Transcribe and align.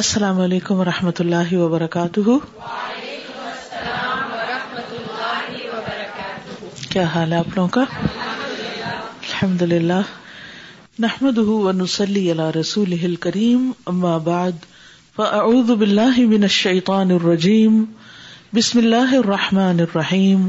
السلام 0.00 0.38
علیکم 0.40 0.78
و 0.80 0.84
رحمۃ 0.84 1.18
اللہ 1.20 1.52
وبرکاتہ 1.62 2.20
کیا 6.92 7.02
حال 7.14 7.32
ہے 7.32 7.38
آپ 7.38 7.56
لوگوں 7.56 7.68
کا 7.74 7.84
الحمد 8.00 9.62
للہ 9.72 10.00
نحمد 11.06 11.38
رسول 12.58 13.16
کریم 13.26 13.70
اما 13.92 14.16
بعد 14.30 14.64
فاعوذ 15.16 15.70
باللہ 15.82 16.20
من 16.32 16.42
الشیطان 16.48 17.10
الرجیم 17.20 17.84
بسم 18.56 18.78
اللہ 18.84 19.12
الرحمٰن 19.22 19.80
الرحیم 19.88 20.48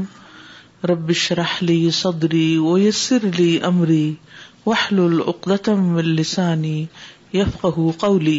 رب 0.86 0.90
ربش 0.90 1.30
رحلی 1.42 1.80
صدری 2.02 2.46
و 2.72 2.76
یسر 2.86 3.26
علی 3.34 3.58
عمری 3.72 4.12
وحل 4.66 5.04
العقت 5.06 5.68
السانی 5.78 6.76
یفق 7.34 7.78
قولی 8.06 8.38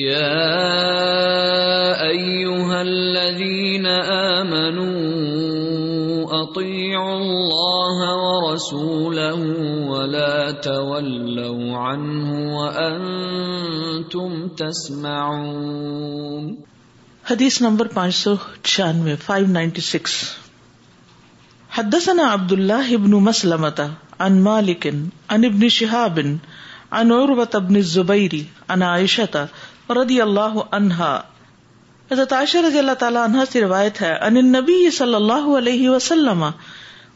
حدیس 0.00 0.20
نمبر 17.60 17.86
پانچ 17.94 18.14
سو 18.14 18.34
چھیانوے 18.62 19.16
فائیو 19.16 19.46
نائنٹی 19.46 19.80
سکس 19.80 20.22
حدسنا 21.78 22.32
عبد 22.34 22.52
اللہ 22.52 22.90
ہبن 22.94 23.10
مسلمتا 23.26 23.86
ان 24.24 24.40
مالکن 24.42 25.04
انبنی 25.36 25.68
شہابن 25.80 26.36
انور 27.00 27.28
عن 28.68 28.82
عائشة 28.82 29.42
رضی 29.98 30.20
اللہ 30.20 30.56
عنہا 30.78 31.12
حضرت 32.10 32.32
عائشہ 32.32 32.58
رضی 32.66 32.78
اللہ 32.78 32.94
تعالیٰ 32.98 33.22
عنہ 33.28 33.42
سے 33.52 33.60
روایت 33.60 34.00
ہے 34.02 34.12
ان 34.28 34.34
نبی 34.52 34.90
صلی 34.98 35.14
اللہ 35.14 35.44
علیہ 35.58 35.88
وسلم 35.90 36.44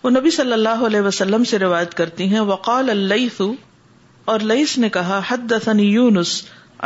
وہ 0.03 0.11
نبی 0.11 0.30
صلی 0.36 0.53
اللہ 0.53 0.84
علیہ 0.89 1.00
وسلم 1.06 1.45
سے 1.52 1.58
روایت 1.58 1.95
کرتی 2.00 2.28
ہیں 2.34 2.41
وقال 2.52 2.91
اللیث 2.91 3.41
اور 4.33 4.41
لئیس 4.50 4.77
نے 4.84 4.89
کہا 4.98 5.20
حدثنی 5.28 5.83
یونس 5.92 6.34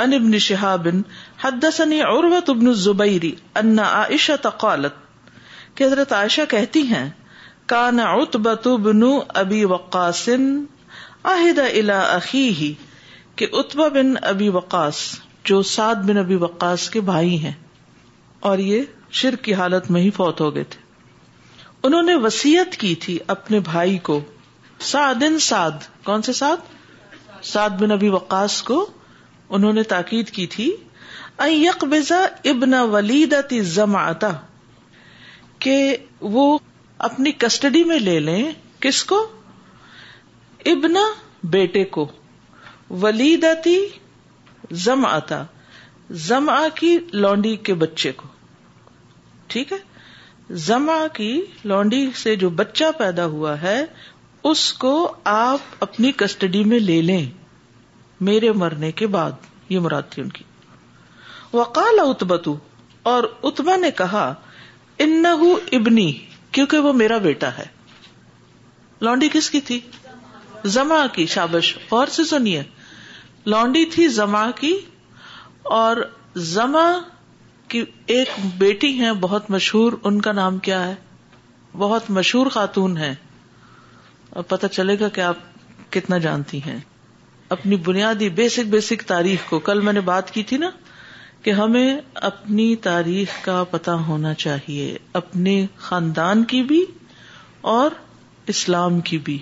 ان 0.03 0.13
ابن 0.15 0.39
شہاب 0.47 0.87
حدثنی 1.45 2.01
عروت 2.03 2.51
ابن 2.51 2.67
الزبیری 2.75 3.31
ان 3.61 3.79
عائشہ 3.87 4.33
تقالت 4.43 5.07
کہ 5.77 5.85
حضرت 5.85 6.13
عائشہ 6.13 6.43
کہتی 6.51 6.83
ہیں 6.93 7.09
کان 7.75 8.01
عتبت 8.01 8.69
بن 8.83 9.03
ابی 9.43 9.65
وقاص 9.75 10.29
عہد 10.29 11.59
الى 11.59 11.91
اخیہ 11.93 12.73
کہ 13.37 13.47
عتبہ 13.61 13.89
بن 13.99 14.15
ابی 14.33 14.49
وقاص 14.59 15.03
جو 15.49 15.61
سعد 15.69 16.01
بن 16.09 16.19
ابی 16.21 16.35
وقاص 16.41 16.89
کے 16.95 17.01
بھائی 17.09 17.37
ہیں 17.43 17.53
اور 18.49 18.59
یہ 18.71 18.89
شرک 19.21 19.43
کی 19.45 19.55
حالت 19.61 19.91
میں 19.95 20.01
ہی 20.01 20.09
فوت 20.17 20.41
ہو 20.41 20.55
گئے 20.55 20.65
تھے 20.75 20.81
انہوں 21.89 22.03
نے 22.11 22.15
وسیعت 22.25 22.75
کی 22.83 22.95
تھی 23.05 23.17
اپنے 23.35 23.61
بھائی 23.69 23.97
کو 24.09 24.19
سعد 24.89 25.23
کون 26.09 26.23
سے 26.29 26.33
سعد 26.41 26.67
سعد 27.53 27.79
بن 27.83 27.93
ابی 27.97 28.09
وقاص 28.17 28.57
کو 28.71 28.79
انہوں 29.59 29.73
نے 29.79 29.83
تاکید 29.93 30.31
کی 30.39 30.47
تھی 30.57 30.67
یکزا 31.51 32.21
ابن 32.53 32.75
ولیدتی 32.97 33.61
زماتا 33.77 34.31
کہ 35.67 35.75
وہ 36.37 36.45
اپنی 37.09 37.33
کسٹڈی 37.45 37.83
میں 37.93 37.99
لے 38.01 38.19
لیں 38.29 38.43
کس 38.87 39.03
کو 39.13 39.23
ابن 40.75 40.97
بیٹے 41.57 41.85
کو 41.97 42.07
ولیدتی 43.05 43.79
زم 44.85 45.05
آتا 45.07 45.43
زم 46.27 46.49
آ 46.51 46.63
کی 46.75 46.97
لانڈی 47.13 47.55
کے 47.65 47.75
بچے 47.83 48.13
کو 48.17 48.27
ٹھیک 49.53 49.73
ہے 49.73 49.77
زما 50.67 50.99
کی 51.17 51.31
لانڈی 51.71 52.07
سے 52.23 52.35
جو 52.43 52.51
بچہ 52.59 52.85
پیدا 52.99 53.25
ہوا 53.37 53.61
ہے 53.63 53.81
اس 54.51 54.73
کو 54.83 54.93
آپ 55.35 55.83
اپنی 55.85 56.13
کسٹڈی 56.17 56.63
میں 56.65 56.79
لے 56.81 57.01
لیں 57.03 57.25
میرے 58.29 58.53
مرنے 58.61 58.93
کے 59.01 59.07
بعد 59.17 59.47
یہ 59.69 59.79
مراد 59.81 60.11
تھی 60.11 60.23
ان 60.23 60.29
کی 60.37 60.45
وقال 61.53 61.99
اتبتو 62.03 62.57
اور 63.13 63.25
اتبا 63.51 63.77
نے 63.77 63.91
کہا 63.97 64.33
ان 65.05 65.27
ابنی 65.27 66.11
کیونکہ 66.53 66.79
وہ 66.87 66.93
میرا 67.03 67.19
بیٹا 67.29 67.57
ہے 67.59 67.65
لانڈی 69.01 69.29
کس 69.33 69.51
کی 69.51 69.61
تھی 69.69 69.81
زما 70.75 71.07
کی 71.15 71.27
شابش 71.35 71.77
اور 71.97 72.07
سے 72.13 72.25
سنیے 72.31 72.63
لونڈی 73.53 73.85
تھی 73.93 74.07
زما 74.15 74.51
کی 74.59 74.75
اور 75.81 75.97
زما 76.55 76.87
کی 77.75 77.83
ایک 78.15 78.31
بیٹی 78.59 78.91
ہے 79.01 79.13
بہت 79.21 79.51
مشہور 79.51 79.93
ان 80.11 80.21
کا 80.27 80.33
نام 80.39 80.59
کیا 80.67 80.85
ہے 80.87 80.95
بہت 81.83 82.11
مشہور 82.19 82.47
خاتون 82.57 82.97
ہے 82.99 83.15
اور 84.37 84.43
پتا 84.51 84.69
چلے 84.79 84.99
گا 85.01 85.09
کہ 85.17 85.21
آپ 85.31 85.91
کتنا 85.97 86.19
جانتی 86.27 86.61
ہیں 86.67 86.77
اپنی 87.59 87.77
بنیادی 87.89 88.29
بیسک 88.43 88.67
بیسک 88.77 89.03
تاریخ 89.15 89.49
کو 89.51 89.59
کل 89.71 89.81
میں 89.89 89.93
نے 89.99 90.01
بات 90.11 90.31
کی 90.35 90.43
تھی 90.53 90.57
نا 90.67 90.71
کہ 91.43 91.51
ہمیں 91.65 91.89
اپنی 92.31 92.67
تاریخ 92.91 93.35
کا 93.45 93.63
پتا 93.71 93.95
ہونا 94.09 94.35
چاہیے 94.47 94.97
اپنے 95.25 95.55
خاندان 95.89 96.45
کی 96.55 96.63
بھی 96.73 96.85
اور 97.77 97.99
اسلام 98.55 99.01
کی 99.11 99.19
بھی 99.31 99.39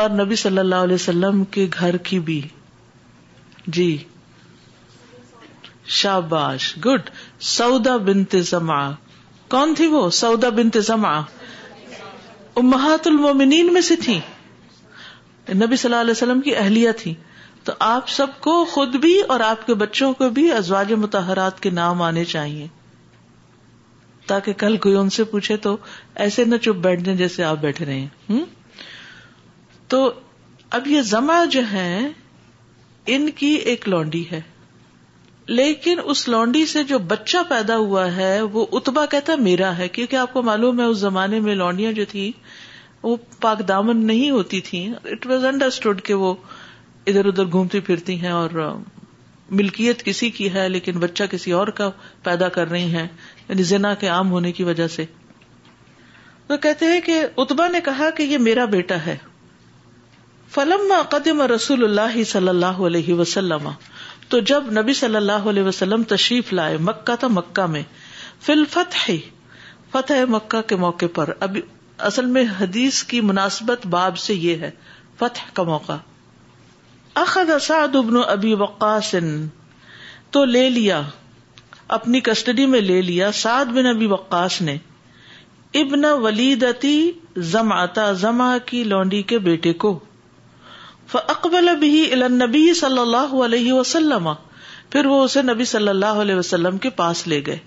اور 0.00 0.08
نبی 0.24 0.36
صلی 0.46 0.58
اللہ 0.58 0.88
علیہ 0.90 1.00
وسلم 1.04 1.44
کے 1.56 1.66
گھر 1.80 1.96
کی 2.10 2.18
بھی 2.30 2.40
جی 3.66 3.96
شاباش 6.00 6.74
گڈ 6.84 7.10
سودا 7.54 7.96
زما 8.50 8.80
کون 9.50 9.74
تھی 9.76 9.86
وہ 9.86 10.08
سودا 10.18 10.48
زما 10.86 11.18
امہات 12.60 13.06
المومنین 13.06 13.72
میں 13.72 13.80
سے 13.80 13.96
تھی 14.04 14.18
نبی 15.54 15.76
صلی 15.76 15.88
اللہ 15.90 16.00
علیہ 16.00 16.10
وسلم 16.10 16.40
کی 16.40 16.54
اہلیہ 16.56 16.90
تھی 17.02 17.14
تو 17.64 17.72
آپ 17.86 18.08
سب 18.08 18.40
کو 18.40 18.64
خود 18.70 18.94
بھی 19.00 19.18
اور 19.30 19.40
آپ 19.40 19.66
کے 19.66 19.74
بچوں 19.82 20.12
کو 20.18 20.28
بھی 20.38 20.50
ازواج 20.52 20.92
متحرات 21.02 21.60
کے 21.62 21.70
نام 21.70 22.02
آنے 22.02 22.24
چاہیے 22.32 22.66
تاکہ 24.26 24.52
کل 24.58 24.76
کوئی 24.82 24.94
ان 24.96 25.10
سے 25.16 25.24
پوچھے 25.34 25.56
تو 25.66 25.76
ایسے 26.24 26.44
نہ 26.44 26.56
چپ 26.62 26.82
بیٹھ 26.82 27.02
جائیں 27.02 27.18
جیسے 27.18 27.44
آپ 27.44 27.56
بیٹھے 27.60 27.86
رہے 27.86 28.00
ہیں 28.30 28.44
تو 29.94 30.10
اب 30.80 30.86
یہ 30.88 31.00
زما 31.12 31.44
جو 31.50 31.60
ہے 31.72 31.92
ان 33.10 33.30
کی 33.38 33.48
ایک 33.70 33.88
لونڈی 33.88 34.22
ہے 34.30 34.40
لیکن 35.46 36.00
اس 36.12 36.26
لونڈی 36.28 36.64
سے 36.72 36.82
جو 36.90 36.98
بچہ 37.12 37.36
پیدا 37.48 37.76
ہوا 37.76 38.04
ہے 38.16 38.40
وہ 38.42 38.66
اتبا 38.78 39.04
کہتا 39.10 39.34
میرا 39.38 39.76
ہے 39.78 39.88
کیونکہ 39.96 40.16
آپ 40.16 40.32
کو 40.32 40.42
معلوم 40.48 40.80
ہے 40.80 40.84
اس 40.90 40.98
زمانے 40.98 41.40
میں 41.46 41.54
لانڈیاں 41.54 41.92
جو 41.92 42.04
تھی 42.10 42.30
وہ 43.02 43.16
پاک 43.40 43.66
دامن 43.68 44.04
نہیں 44.06 44.30
ہوتی 44.30 44.60
تھیں 44.68 44.86
اٹ 45.12 45.26
واز 45.26 45.44
انڈرسٹوڈ 45.44 46.02
کہ 46.10 46.14
وہ 46.22 46.34
ادھر 47.06 47.26
ادھر 47.26 47.46
گھومتی 47.52 47.80
پھرتی 47.88 48.20
ہیں 48.20 48.30
اور 48.40 48.50
ملکیت 49.58 50.02
کسی 50.02 50.30
کی 50.36 50.52
ہے 50.54 50.68
لیکن 50.68 50.98
بچہ 50.98 51.24
کسی 51.30 51.52
اور 51.52 51.68
کا 51.80 51.90
پیدا 52.24 52.48
کر 52.58 52.70
رہی 52.70 52.86
ہیں 52.94 53.06
یعنی 53.48 53.62
زنا 53.72 53.94
کے 54.00 54.08
عام 54.08 54.30
ہونے 54.30 54.52
کی 54.58 54.64
وجہ 54.70 54.86
سے 54.98 55.04
تو 56.46 56.56
کہتے 56.66 56.86
ہیں 56.92 57.00
کہ 57.04 57.20
اتبا 57.44 57.66
نے 57.72 57.80
کہا 57.84 58.10
کہ 58.16 58.22
یہ 58.22 58.38
میرا 58.48 58.64
بیٹا 58.76 59.04
ہے 59.06 59.16
فلم 60.54 60.90
قدم 61.12 61.40
رسول 61.50 61.84
اللہ 61.84 62.22
صلی 62.30 62.48
اللہ 62.48 62.80
علیہ 62.86 63.14
وسلم 63.18 63.68
تو 64.32 64.38
جب 64.50 64.64
نبی 64.78 64.92
صلی 64.98 65.16
اللہ 65.16 65.46
علیہ 65.52 65.62
وسلم 65.68 66.02
تشریف 66.08 66.52
لائے 66.58 66.76
مکہ 66.88 67.14
تھا 67.20 67.28
مکہ 67.36 67.66
میں 67.74 67.82
فل 68.46 68.64
فتح 68.70 69.06
فتح 69.92 70.24
مکہ 70.34 70.60
کے 70.72 70.76
موقع 70.82 71.06
پر 71.14 71.32
اصل 72.10 72.26
میں 72.34 72.44
حدیث 72.60 73.02
کی 73.12 73.20
مناسبت 73.30 73.86
باب 73.96 74.18
سے 74.26 74.34
یہ 74.44 74.60
ہے 74.66 74.70
فتح 75.18 75.48
کا 75.54 75.62
موقع 75.72 75.96
سعد 77.68 77.96
ابن 78.02 78.16
ابی 78.26 78.54
وقاص 78.66 79.14
تو 80.36 80.44
لے 80.52 80.68
لیا 80.78 81.00
اپنی 82.00 82.20
کسٹڈی 82.30 82.66
میں 82.76 82.80
لے 82.92 83.00
لیا 83.10 83.32
سعد 83.42 83.74
بن 83.80 83.86
ابی 83.96 84.06
وقاص 84.16 84.60
نے 84.70 84.76
ابن 85.84 86.04
ولیدتی 86.26 86.94
زمعتا 87.54 88.10
زما 88.26 88.56
کی 88.66 88.84
لونڈی 88.94 89.22
کے 89.32 89.38
بیٹے 89.52 89.72
کو 89.86 89.98
اکبلبی 91.10 92.72
صلی 92.80 92.98
اللہ 92.98 93.32
علیہ 93.44 93.72
وسلم 93.72 94.28
پھر 94.90 95.06
وہ 95.06 95.22
اسے 95.24 95.42
نبی 95.42 95.64
صلی 95.74 95.88
اللہ 95.88 96.20
علیہ 96.24 96.34
وسلم 96.34 96.78
کے 96.86 96.90
پاس 97.00 97.26
لے 97.28 97.40
گئے 97.46 97.58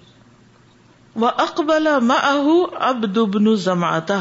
وہ 1.24 1.30
اکبلا 1.44 1.98
مہ 2.08 3.56
زماتا 3.64 4.20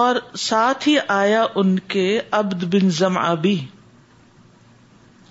اور 0.00 0.16
ساتھ 0.38 0.88
ہی 0.88 0.96
آیا 1.16 1.44
ان 1.62 1.78
کے 1.94 2.04
ابد 2.40 2.62
بن 2.74 2.90
زما 3.00 3.32
بھی 3.46 3.52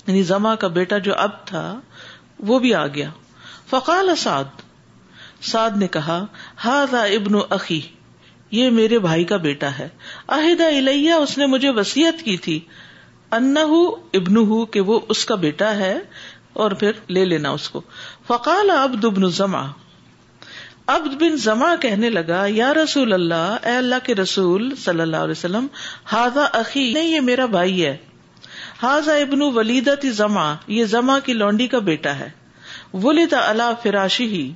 یعنی 0.07 0.22
زما 0.33 0.54
کا 0.63 0.68
بیٹا 0.75 0.98
جو 1.07 1.16
اب 1.25 1.45
تھا 1.45 1.63
وہ 2.48 2.60
بھی 2.60 2.74
آ 2.75 2.86
گیا 2.98 3.10
فقال 3.69 4.16
سعد 4.18 4.62
سعد 5.51 5.78
نے 5.80 5.88
کہا 5.95 6.18
ابن 6.74 7.38
اخی 7.60 7.80
یہ 8.51 8.69
میرے 8.77 8.98
بھائی 9.06 9.24
کا 9.31 9.38
بیٹا 9.48 9.69
ہے 9.77 9.88
عہدہ 10.38 10.65
الیہ 10.77 11.13
اس 11.25 11.38
نے 11.38 11.45
مجھے 11.53 11.69
وسیعت 11.77 12.21
کی 12.25 12.36
تھی 12.48 12.59
انا 13.38 13.62
ابن 14.19 14.39
کہ 14.71 14.81
وہ 14.89 15.00
اس 15.15 15.24
کا 15.25 15.36
بیٹا 15.45 15.75
ہے 15.75 15.98
اور 16.63 16.71
پھر 16.81 17.00
لے 17.18 17.24
لینا 17.25 17.50
اس 17.57 17.69
کو 17.75 17.81
فقال 18.27 18.69
عبد 18.77 19.06
ابن 19.06 19.30
زما 19.38 19.62
عبد 20.95 21.13
بن 21.21 21.36
زما 21.44 21.74
کہنے 21.81 22.09
لگا 22.09 22.44
یا 22.53 22.74
رسول 22.74 23.13
اللہ 23.13 23.57
اے 23.68 23.75
اللہ 23.77 24.03
کے 24.06 24.15
رسول 24.15 24.69
صلی 24.83 25.01
اللہ 25.01 25.24
علیہ 25.27 25.31
وسلم 25.38 25.68
ہاضا 26.12 26.47
نہیں 26.75 27.07
یہ 27.07 27.19
میرا 27.30 27.45
بھائی 27.56 27.86
ہے 27.86 27.95
ہاضا 28.83 29.13
ابن 29.25 29.42
ابنو 29.45 30.12
زما 30.21 30.54
یہ 30.80 30.86
زما 30.95 31.18
کی 31.27 31.33
لونڈی 31.44 31.68
کا 31.75 31.80
بیٹا 31.92 32.18
ہے 32.19 32.30
ولید 33.04 33.33
اللہ 33.44 33.71
فراشی 33.83 34.27
ہی 34.33 34.51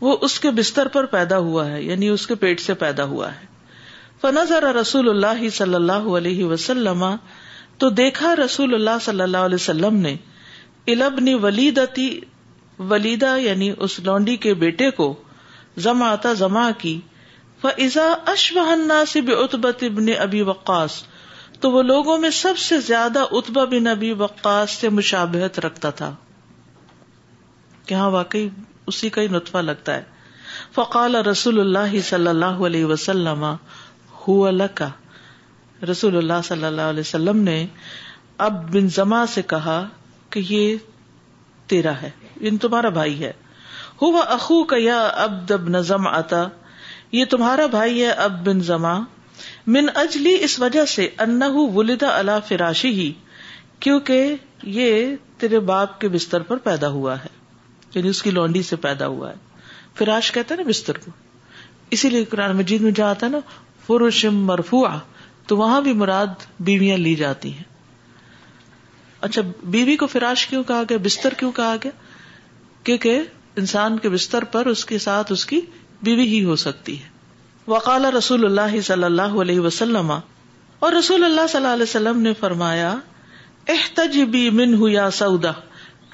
وہ 0.00 0.16
اس 0.26 0.38
کے 0.40 0.50
بستر 0.58 0.88
پر 0.96 1.06
پیدا 1.14 1.38
ہوا 1.46 1.66
ہے 1.70 1.82
یعنی 1.82 2.08
اس 2.08 2.26
کے 2.26 2.34
پیٹ 2.44 2.60
سے 2.60 2.74
پیدا 2.82 3.04
ہوا 3.12 3.30
ہے 3.34 4.60
رسول 4.80 5.08
اللہ 5.08 5.40
اللہ 5.58 5.58
صلی 5.88 6.16
علیہ 6.16 6.44
وسلم 6.44 7.04
تو 7.82 7.88
دیکھا 8.00 8.34
رسول 8.44 8.74
اللہ 8.74 8.98
صلی 9.02 9.22
اللہ 9.22 9.44
علیہ 9.48 9.54
وسلم 9.54 9.96
نے 10.06 10.14
البنی 10.94 11.34
ولیدہ 12.90 13.36
یعنی 13.40 13.70
اس 13.86 13.98
لونڈی 14.06 14.36
کے 14.44 14.54
بیٹے 14.64 14.90
کو 15.00 15.12
زما 15.86 16.14
زما 16.38 16.70
کی 16.78 16.98
ابی 20.18 20.40
وقاص 20.50 21.00
سے 21.62 21.68
وہ 21.72 21.82
لوگوں 21.82 22.16
میں 22.18 22.30
سب 22.40 22.58
سے 22.58 22.80
زیادہ 22.86 23.24
اتبا 23.40 23.64
بن 23.74 23.86
ابی 23.86 24.12
وقاص 24.24 24.76
سے 24.78 24.88
مشابہت 25.00 25.58
رکھتا 25.66 25.90
تھا 26.00 26.14
واقعی 28.10 28.48
اسی 28.90 29.08
کا 29.14 29.22
ہی 29.24 29.28
نتفا 29.34 29.60
لگتا 29.72 29.96
ہے 29.96 30.28
فقال 30.76 31.14
رسول 31.26 31.60
اللہ 31.60 31.98
صلی 32.08 32.26
اللہ 32.34 32.62
علیہ 32.70 32.84
وسلم 32.92 33.44
کا 34.80 34.88
رسول 35.90 36.16
اللہ 36.20 36.40
صلی 36.48 36.64
اللہ 36.70 36.90
علیہ 36.94 37.06
وسلم 37.06 37.42
نے 37.50 37.58
اب 38.46 38.56
بن 38.72 38.88
زما 38.96 39.24
سے 39.34 39.42
کہا 39.52 39.78
کہ 40.34 40.40
یہ 40.48 40.66
تیرا 41.72 41.92
ہے 42.02 42.10
یعنی 42.40 42.58
تمہارا 42.66 42.88
بھائی 43.00 43.20
ہے 43.24 43.32
اخو 44.36 44.62
کا 44.68 44.76
یا 44.80 44.98
اب 45.28 45.32
دب 45.48 45.68
نظم 45.78 46.06
آتا 46.10 46.42
یہ 47.18 47.24
تمہارا 47.32 47.66
بھائی 47.78 48.02
ہے 48.04 48.10
اب 48.26 48.38
بن 48.46 48.60
زما 48.68 48.92
من 49.74 49.88
اجلی 50.02 50.34
اس 50.48 50.58
وجہ 50.60 50.84
سے 50.92 51.08
انا 51.26 51.48
ولدا 51.74 52.16
اللہ 52.18 52.40
فراشی 52.52 52.92
ہی 53.00 53.12
کیونکہ 53.86 54.34
یہ 54.78 55.14
تیرے 55.42 55.58
باپ 55.74 56.00
کے 56.00 56.08
بستر 56.16 56.42
پر 56.52 56.62
پیدا 56.68 56.88
ہوا 56.96 57.16
ہے 57.24 57.38
یعنی 57.94 58.08
اس 58.08 58.22
کی 58.22 58.30
لونڈی 58.30 58.62
سے 58.68 58.76
پیدا 58.86 59.06
ہوا 59.16 59.30
ہے 59.30 59.36
فراش 59.98 60.30
کہتے 60.32 60.56
نا 60.56 60.62
بستر 60.68 60.98
کو 61.04 61.10
اسی 61.96 62.08
لیے 62.10 62.24
قرآن 62.34 62.56
مجید 62.56 62.82
میں 62.82 62.90
جہاں 62.98 63.08
آتا 63.10 63.26
ہے 63.26 63.30
نا 63.30 63.38
فرشم 63.86 64.44
مرفوا 64.50 64.96
تو 65.48 65.56
وہاں 65.56 65.80
بھی 65.86 65.92
مراد 66.02 66.44
بیویاں 66.68 66.96
لی 66.98 67.14
جاتی 67.24 67.52
ہیں 67.54 67.68
اچھا 69.28 69.42
بیوی 69.76 69.96
کو 70.02 70.06
فراش 70.12 70.46
کیوں 70.46 70.62
کہا 70.68 70.82
گیا 70.90 70.98
بستر 71.04 71.34
کیوں 71.38 71.50
کہا 71.56 71.74
گیا 71.82 71.90
کیونکہ 72.84 73.20
انسان 73.62 73.98
کے 74.04 74.08
بستر 74.08 74.44
پر 74.52 74.66
اس 74.66 74.84
کے 74.90 74.98
ساتھ 75.06 75.32
اس 75.32 75.44
کی 75.46 75.60
بیوی 76.08 76.26
ہی 76.28 76.44
ہو 76.44 76.56
سکتی 76.64 76.98
ہے 77.00 77.08
وقال 77.72 78.04
رسول 78.16 78.44
اللہ 78.46 78.80
صلی 78.86 79.04
اللہ 79.04 79.34
علیہ 79.46 79.60
وسلم 79.66 80.12
اور 80.12 80.92
رسول 80.92 81.24
اللہ 81.24 81.46
صلی 81.52 81.56
اللہ 81.60 81.72
علیہ 81.74 81.82
وسلم 81.82 82.20
نے 82.22 82.32
فرمایا 82.40 82.94
احتجبی 83.74 84.48
من 84.60 84.74
یا 84.90 85.10
سعودہ 85.18 85.52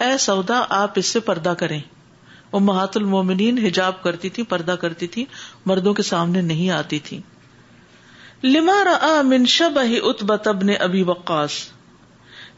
اے 0.04 0.16
سودا 0.20 0.60
آپ 0.78 0.92
اس 0.98 1.06
سے 1.12 1.20
پردہ 1.28 1.52
کریں 1.58 1.78
وہ 2.52 2.58
المومنین 2.96 3.58
حجاب 3.66 4.02
کرتی 4.02 4.28
تھی 4.38 4.42
پردہ 4.52 4.74
کرتی 4.80 5.06
تھی 5.14 5.24
مردوں 5.66 5.94
کے 5.94 6.02
سامنے 6.08 6.40
نہیں 6.50 6.70
آتی 6.78 6.98
تھی 7.08 7.20
لما 8.42 8.82
را 8.84 9.20
من 9.28 9.44
اتبا 9.78 10.36
وقاص 11.06 11.54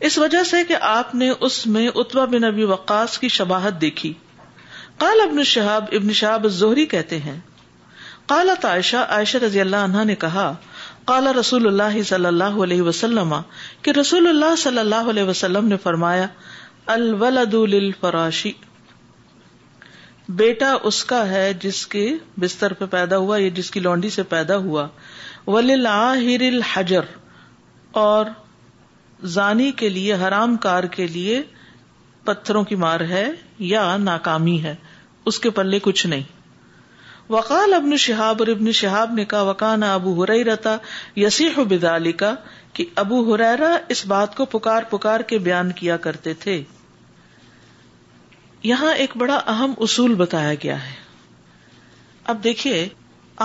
اس 0.08 0.18
وجہ 0.18 0.42
سے 0.50 0.62
کہ 0.68 0.76
آپ 0.90 1.14
نے 1.20 1.28
اس 1.50 1.64
میں 1.76 1.86
اتبا 1.94 2.24
بن 2.34 2.44
ابی 2.50 2.64
وقاص 2.72 3.18
کی 3.18 3.28
شباہت 3.36 3.80
دیکھی 3.80 4.12
ابن 5.28 5.42
شہاب 5.54 5.84
ابن 6.00 6.12
شہاب 6.20 6.48
زہری 6.58 6.84
کہتے 6.96 7.18
ہیں 7.30 7.38
کالا 8.34 8.54
تائشہ 8.60 9.04
عائشہ 9.16 9.36
رضی 9.46 9.60
اللہ 9.60 9.84
عنہ 9.90 10.04
نے 10.10 10.14
کہا 10.26 10.52
کالا 11.12 11.32
رسول 11.40 11.66
اللہ 11.66 12.02
صلی 12.10 12.26
اللہ 12.26 12.58
علیہ 12.64 12.82
وسلم 12.90 13.34
کہ 13.82 13.90
رسول 14.00 14.28
اللہ 14.28 14.56
صلی 14.68 14.78
اللہ 14.78 15.10
علیہ 15.14 15.22
وسلم 15.32 15.68
نے 15.68 15.76
فرمایا 15.82 16.26
الولد 16.92 17.54
للفراشی 17.70 18.50
بیٹا 20.36 20.72
اس 20.90 21.02
کا 21.10 21.16
ہے 21.28 21.52
جس 21.62 21.80
کے 21.94 22.04
بستر 22.40 22.72
پہ 22.78 22.84
پیدا 22.90 23.16
ہوا 23.24 23.40
یا 23.40 23.48
جس 23.54 23.70
کی 23.70 23.80
لونڈی 23.86 24.10
سے 24.10 24.22
پیدا 24.30 24.56
ہوا 24.66 24.86
الحجر 25.62 27.10
اور 28.04 28.26
زانی 29.34 29.70
کے 29.82 29.88
لیے 29.96 30.14
حرام 30.22 30.56
کار 30.68 30.84
کے 30.96 31.06
لیے 31.18 31.42
پتھروں 32.30 32.62
کی 32.70 32.74
مار 32.86 33.00
ہے 33.12 33.24
یا 33.74 33.84
ناکامی 34.06 34.58
ہے 34.64 34.74
اس 35.30 35.38
کے 35.46 35.50
پلے 35.60 35.78
کچھ 35.88 36.06
نہیں 36.14 36.22
وقال 37.36 37.74
ابن 37.80 37.96
شہاب 38.06 38.42
اور 38.42 38.48
ابن 38.54 38.72
شہاب 38.80 39.12
نے 39.20 39.24
کہا 39.34 39.42
وکان 39.50 39.82
ابو 39.90 40.22
ہرئی 40.22 40.44
رتا 40.52 40.76
یسیح 41.26 41.58
بدالی 41.74 42.12
کا 42.24 42.32
کہ 42.78 42.84
ابو 43.06 43.22
ہریرا 43.32 43.76
اس 43.96 44.06
بات 44.16 44.36
کو 44.36 44.44
پکار 44.58 44.82
پکار 44.96 45.20
کے 45.32 45.38
بیان 45.50 45.72
کیا 45.82 45.96
کرتے 46.08 46.34
تھے 46.44 46.60
یہاں 48.64 48.94
ایک 49.02 49.16
بڑا 49.16 49.36
اہم 49.52 49.72
اصول 49.86 50.14
بتایا 50.18 50.54
گیا 50.62 50.82
ہے 50.86 50.94
اب 52.32 52.42
دیکھیے 52.44 52.86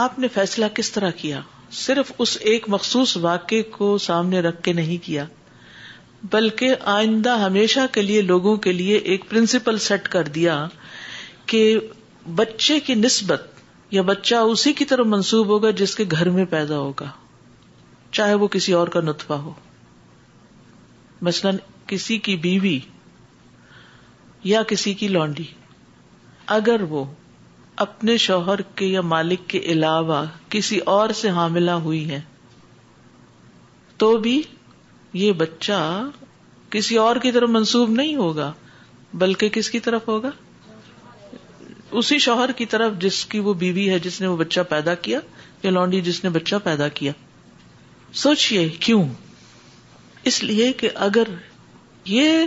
آپ 0.03 0.17
نے 0.19 0.27
فیصلہ 0.33 0.65
کس 0.75 0.91
طرح 0.91 1.09
کیا 1.17 1.41
صرف 1.85 2.11
اس 2.23 2.37
ایک 2.51 2.65
مخصوص 2.69 3.15
واقعے 3.21 3.61
کو 3.77 3.97
سامنے 4.05 4.39
رکھ 4.41 4.61
کے 4.63 4.73
نہیں 4.73 5.03
کیا 5.05 5.25
بلکہ 6.31 6.75
آئندہ 6.95 7.35
ہمیشہ 7.39 7.79
کے 7.93 8.01
لیے 8.01 8.21
لوگوں 8.21 8.55
کے 8.65 8.71
لیے 8.73 8.97
ایک 9.13 9.29
پرنسپل 9.29 9.77
سیٹ 9.87 10.07
کر 10.09 10.27
دیا 10.37 10.65
کہ 11.53 11.61
بچے 12.35 12.79
کی 12.85 12.95
نسبت 12.95 13.41
یا 13.93 14.01
بچہ 14.01 14.35
اسی 14.51 14.73
کی 14.73 14.85
طرف 14.91 15.05
منسوب 15.07 15.47
ہوگا 15.49 15.71
جس 15.79 15.95
کے 15.95 16.03
گھر 16.11 16.29
میں 16.37 16.45
پیدا 16.49 16.77
ہوگا 16.77 17.09
چاہے 18.11 18.33
وہ 18.43 18.47
کسی 18.55 18.73
اور 18.73 18.87
کا 18.95 19.01
نطفہ 19.01 19.33
ہو 19.45 19.53
مثلاً 21.27 21.57
کسی 21.87 22.17
کی 22.27 22.35
بیوی 22.45 22.79
یا 24.45 24.61
کسی 24.67 24.93
کی 25.01 25.07
لانڈی 25.07 25.43
اگر 26.57 26.81
وہ 26.89 27.03
اپنے 27.85 28.15
شوہر 28.23 28.61
کے 28.79 28.85
یا 28.85 29.01
مالک 29.11 29.47
کے 29.49 29.59
علاوہ 29.73 30.23
کسی 30.55 30.77
اور 30.93 31.09
سے 31.21 31.29
حاملہ 31.37 31.71
ہوئی 31.87 32.09
ہے 32.09 32.19
تو 34.03 34.15
بھی 34.25 34.41
یہ 35.21 35.31
بچہ 35.43 35.79
کسی 36.69 36.95
اور 36.97 37.15
کی 37.23 37.31
طرف 37.31 37.49
منسوب 37.49 37.89
نہیں 37.91 38.15
ہوگا 38.15 38.51
بلکہ 39.23 39.49
کس 39.55 39.69
کی 39.69 39.79
طرف 39.87 40.07
ہوگا 40.07 40.29
اسی 41.99 42.17
شوہر 42.19 42.51
کی 42.57 42.65
طرف 42.65 42.93
جس 43.01 43.25
کی 43.31 43.39
وہ 43.47 43.53
بیوی 43.63 43.89
ہے 43.89 43.97
جس 44.05 44.19
نے 44.21 44.27
وہ 44.27 44.37
بچہ 44.37 44.61
پیدا 44.69 44.93
کیا 45.07 45.19
یا 45.63 45.71
لانڈی 45.71 46.01
جس 46.11 46.23
نے 46.23 46.29
بچہ 46.37 46.55
پیدا 46.63 46.87
کیا 46.99 47.11
سوچئے 48.21 48.67
کیوں 48.85 49.03
اس 50.31 50.43
لیے 50.43 50.71
کہ 50.79 50.89
اگر 51.07 51.29
یہ 52.15 52.45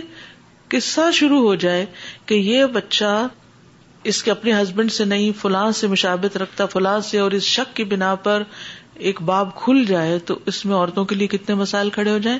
قصہ 0.69 1.09
شروع 1.13 1.41
ہو 1.41 1.53
جائے 1.65 1.85
کہ 2.25 2.35
یہ 2.35 2.65
بچہ 2.73 3.11
اس 4.11 4.21
کے 4.23 4.31
اپنے 4.31 4.51
ہسبینڈ 4.61 4.91
سے 4.91 5.05
نہیں 5.05 5.31
فلاں 5.41 5.69
سے 5.79 5.87
مشابت 5.87 6.35
رکھتا 6.37 6.65
فلاں 6.73 6.99
سے 7.09 7.19
اور 7.19 7.31
اس 7.37 7.43
شک 7.53 7.75
کی 7.75 7.83
بنا 7.93 8.13
پر 8.25 8.43
ایک 9.09 9.21
باب 9.25 9.55
کھل 9.55 9.83
جائے 9.87 10.17
تو 10.29 10.37
اس 10.51 10.63
میں 10.65 10.75
عورتوں 10.75 11.05
کے 11.05 11.15
لیے 11.15 11.27
کتنے 11.35 11.55
مسائل 11.55 11.89
کھڑے 11.97 12.11
ہو 12.11 12.17
جائیں 12.27 12.37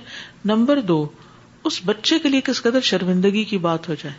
نمبر 0.51 0.79
دو 0.91 1.05
اس 1.72 1.79
بچے 1.86 2.17
کے 2.19 2.29
لیے 2.29 2.41
کس 2.46 2.62
قدر 2.62 2.81
شرمندگی 2.89 3.43
کی 3.53 3.57
بات 3.67 3.89
ہو 3.89 3.96
جائے 4.03 4.15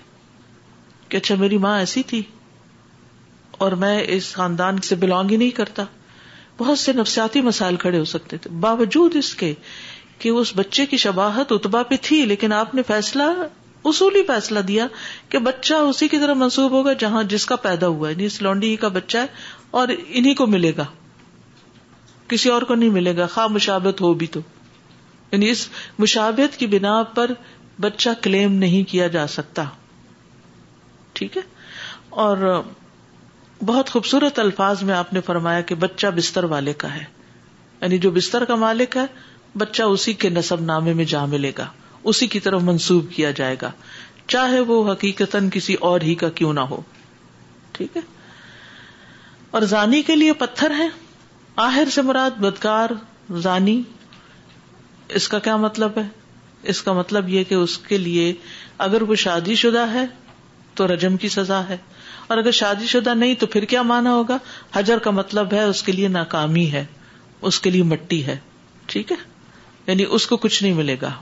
کہ 1.08 1.16
اچھا 1.16 1.34
میری 1.38 1.58
ماں 1.66 1.78
ایسی 1.78 2.02
تھی 2.12 2.22
اور 3.64 3.72
میں 3.84 4.00
اس 4.16 4.32
خاندان 4.34 4.80
سے 4.88 4.94
بلانگ 5.04 5.30
ہی 5.30 5.36
نہیں 5.36 5.50
کرتا 5.60 5.84
بہت 6.58 6.78
سے 6.78 6.92
نفسیاتی 6.92 7.40
مسائل 7.48 7.76
کھڑے 7.84 7.98
ہو 7.98 8.04
سکتے 8.14 8.36
تھے 8.44 8.50
باوجود 8.60 9.16
اس 9.16 9.34
کے 9.42 9.52
کہ 10.18 10.28
اس 10.42 10.52
بچے 10.56 10.86
کی 10.92 10.96
شباہت 11.06 11.52
اتبا 11.52 11.82
پہ 11.90 11.96
تھی 12.02 12.24
لیکن 12.26 12.52
آپ 12.52 12.74
نے 12.74 12.82
فیصلہ 12.86 13.24
اصولی 13.90 14.22
فیصلہ 14.26 14.58
دیا 14.68 14.86
کہ 15.28 15.38
بچہ 15.38 15.74
اسی 15.88 16.08
کی 16.08 16.18
طرح 16.18 16.34
منسوب 16.36 16.72
ہوگا 16.72 16.92
جہاں 17.00 17.22
جس 17.32 17.46
کا 17.46 17.56
پیدا 17.66 17.88
ہوا 17.88 18.08
ہے 18.08 18.12
یعنی 18.12 18.26
اس 18.26 18.40
لونڈی 18.42 18.74
کا 18.84 18.88
بچہ 18.96 19.18
ہے 19.18 19.26
اور 19.80 19.88
انہیں 20.08 20.34
کو 20.34 20.46
ملے 20.54 20.72
گا 20.76 20.84
کسی 22.28 22.48
اور 22.50 22.62
کو 22.70 22.74
نہیں 22.74 22.90
ملے 22.90 23.16
گا 23.16 23.26
خواہ 23.34 23.46
مشابت 23.52 24.00
ہو 24.00 24.12
بھی 24.22 24.26
تو 24.36 24.40
یعنی 25.32 25.50
اس 25.50 25.68
مشابت 25.98 26.56
کی 26.58 26.66
بنا 26.66 27.02
پر 27.14 27.30
بچہ 27.80 28.10
کلیم 28.22 28.52
نہیں 28.64 28.88
کیا 28.90 29.06
جا 29.16 29.26
سکتا 29.36 29.64
ٹھیک 31.18 31.36
ہے 31.36 31.42
اور 32.24 32.36
بہت 33.66 33.90
خوبصورت 33.90 34.38
الفاظ 34.38 34.82
میں 34.90 34.94
آپ 34.94 35.12
نے 35.12 35.20
فرمایا 35.26 35.60
کہ 35.70 35.74
بچہ 35.84 36.06
بستر 36.16 36.44
والے 36.52 36.72
کا 36.82 36.94
ہے 36.94 37.04
یعنی 37.80 37.98
جو 38.04 38.10
بستر 38.10 38.44
کا 38.44 38.54
مالک 38.64 38.96
ہے 38.96 39.04
بچہ 39.58 39.82
اسی 39.94 40.12
کے 40.22 40.28
نصب 40.30 40.60
نامے 40.64 40.92
میں 40.94 41.04
جا 41.12 41.24
ملے 41.34 41.50
گا 41.58 41.66
اسی 42.10 42.26
کی 42.34 42.40
طرف 42.40 42.62
منسوب 42.62 43.10
کیا 43.14 43.30
جائے 43.36 43.56
گا 43.62 43.70
چاہے 44.32 44.60
وہ 44.70 44.80
حقیقت 44.92 45.36
کسی 45.52 45.74
اور 45.88 46.00
ہی 46.08 46.14
کا 46.22 46.28
کیوں 46.40 46.52
نہ 46.54 46.60
ہو 46.70 46.80
ٹھیک 47.72 47.96
ہے 47.96 48.00
اور 49.58 49.62
زانی 49.72 50.02
کے 50.06 50.16
لیے 50.16 50.32
پتھر 50.40 50.70
ہے 50.78 50.88
آہر 51.66 51.88
سے 51.94 52.02
مراد 52.08 52.38
بدکار 52.40 52.90
زانی 53.42 53.80
اس 55.18 55.28
کا 55.28 55.38
کیا 55.46 55.56
مطلب 55.56 55.98
ہے 55.98 56.02
اس 56.72 56.82
کا 56.82 56.92
مطلب 56.92 57.28
یہ 57.28 57.44
کہ 57.48 57.54
اس 57.54 57.76
کے 57.88 57.98
لیے 57.98 58.32
اگر 58.86 59.02
وہ 59.10 59.14
شادی 59.24 59.54
شدہ 59.62 59.86
ہے 59.92 60.04
تو 60.74 60.86
رجم 60.92 61.16
کی 61.24 61.28
سزا 61.34 61.60
ہے 61.68 61.76
اور 62.26 62.38
اگر 62.38 62.50
شادی 62.58 62.86
شدہ 62.86 63.14
نہیں 63.14 63.34
تو 63.40 63.46
پھر 63.54 63.64
کیا 63.72 63.82
مانا 63.90 64.14
ہوگا 64.14 64.36
حجر 64.74 64.98
کا 65.04 65.10
مطلب 65.20 65.52
ہے 65.52 65.62
اس 65.70 65.82
کے 65.82 65.92
لیے 65.92 66.08
ناکامی 66.16 66.70
ہے 66.72 66.84
اس 67.50 67.60
کے 67.60 67.70
لیے 67.70 67.82
مٹی 67.94 68.24
ہے 68.26 68.36
ٹھیک 68.92 69.12
ہے 69.12 69.16
یعنی 69.86 70.04
اس 70.16 70.26
کو 70.26 70.36
کچھ 70.36 70.62
نہیں 70.62 70.72
ملے 70.80 70.96
گا 71.02 71.12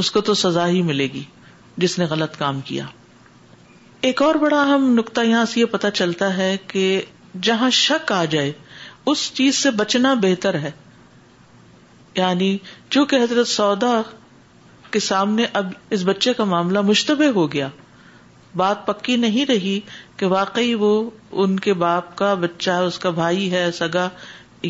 اس 0.00 0.10
کو 0.10 0.20
تو 0.26 0.34
سزا 0.42 0.66
ہی 0.68 0.82
ملے 0.82 1.06
گی 1.14 1.22
جس 1.82 1.98
نے 1.98 2.04
غلط 2.10 2.36
کام 2.38 2.60
کیا 2.64 2.84
ایک 4.08 4.22
اور 4.22 4.34
بڑا 4.44 4.60
اہم 4.60 4.90
نقطہ 4.94 5.20
یہاں 5.24 5.44
سے 5.52 5.60
یہ 5.60 5.64
پتا 5.70 5.90
چلتا 6.00 6.36
ہے 6.36 6.56
کہ 6.68 6.84
جہاں 7.48 7.68
شک 7.80 8.12
آ 8.12 8.24
جائے 8.34 8.52
اس 9.10 9.30
چیز 9.34 9.58
سے 9.58 9.70
بچنا 9.82 10.14
بہتر 10.22 10.58
ہے 10.60 10.70
یعنی 12.16 12.56
چونکہ 12.90 13.22
حضرت 13.22 13.48
سودا 13.48 14.00
کے 14.92 15.00
سامنے 15.00 15.44
اب 15.60 15.70
اس 15.96 16.02
بچے 16.06 16.32
کا 16.40 16.44
معاملہ 16.44 16.80
مشتبہ 16.88 17.26
ہو 17.34 17.50
گیا 17.52 17.68
بات 18.56 18.84
پکی 18.86 19.16
نہیں 19.16 19.46
رہی 19.50 19.78
کہ 20.16 20.26
واقعی 20.32 20.74
وہ 20.82 20.90
ان 21.42 21.58
کے 21.66 21.72
باپ 21.84 22.14
کا 22.16 22.32
بچہ 22.40 22.70
اس 22.88 22.98
کا 23.04 23.10
بھائی 23.20 23.50
ہے 23.52 23.70
سگا 23.78 24.08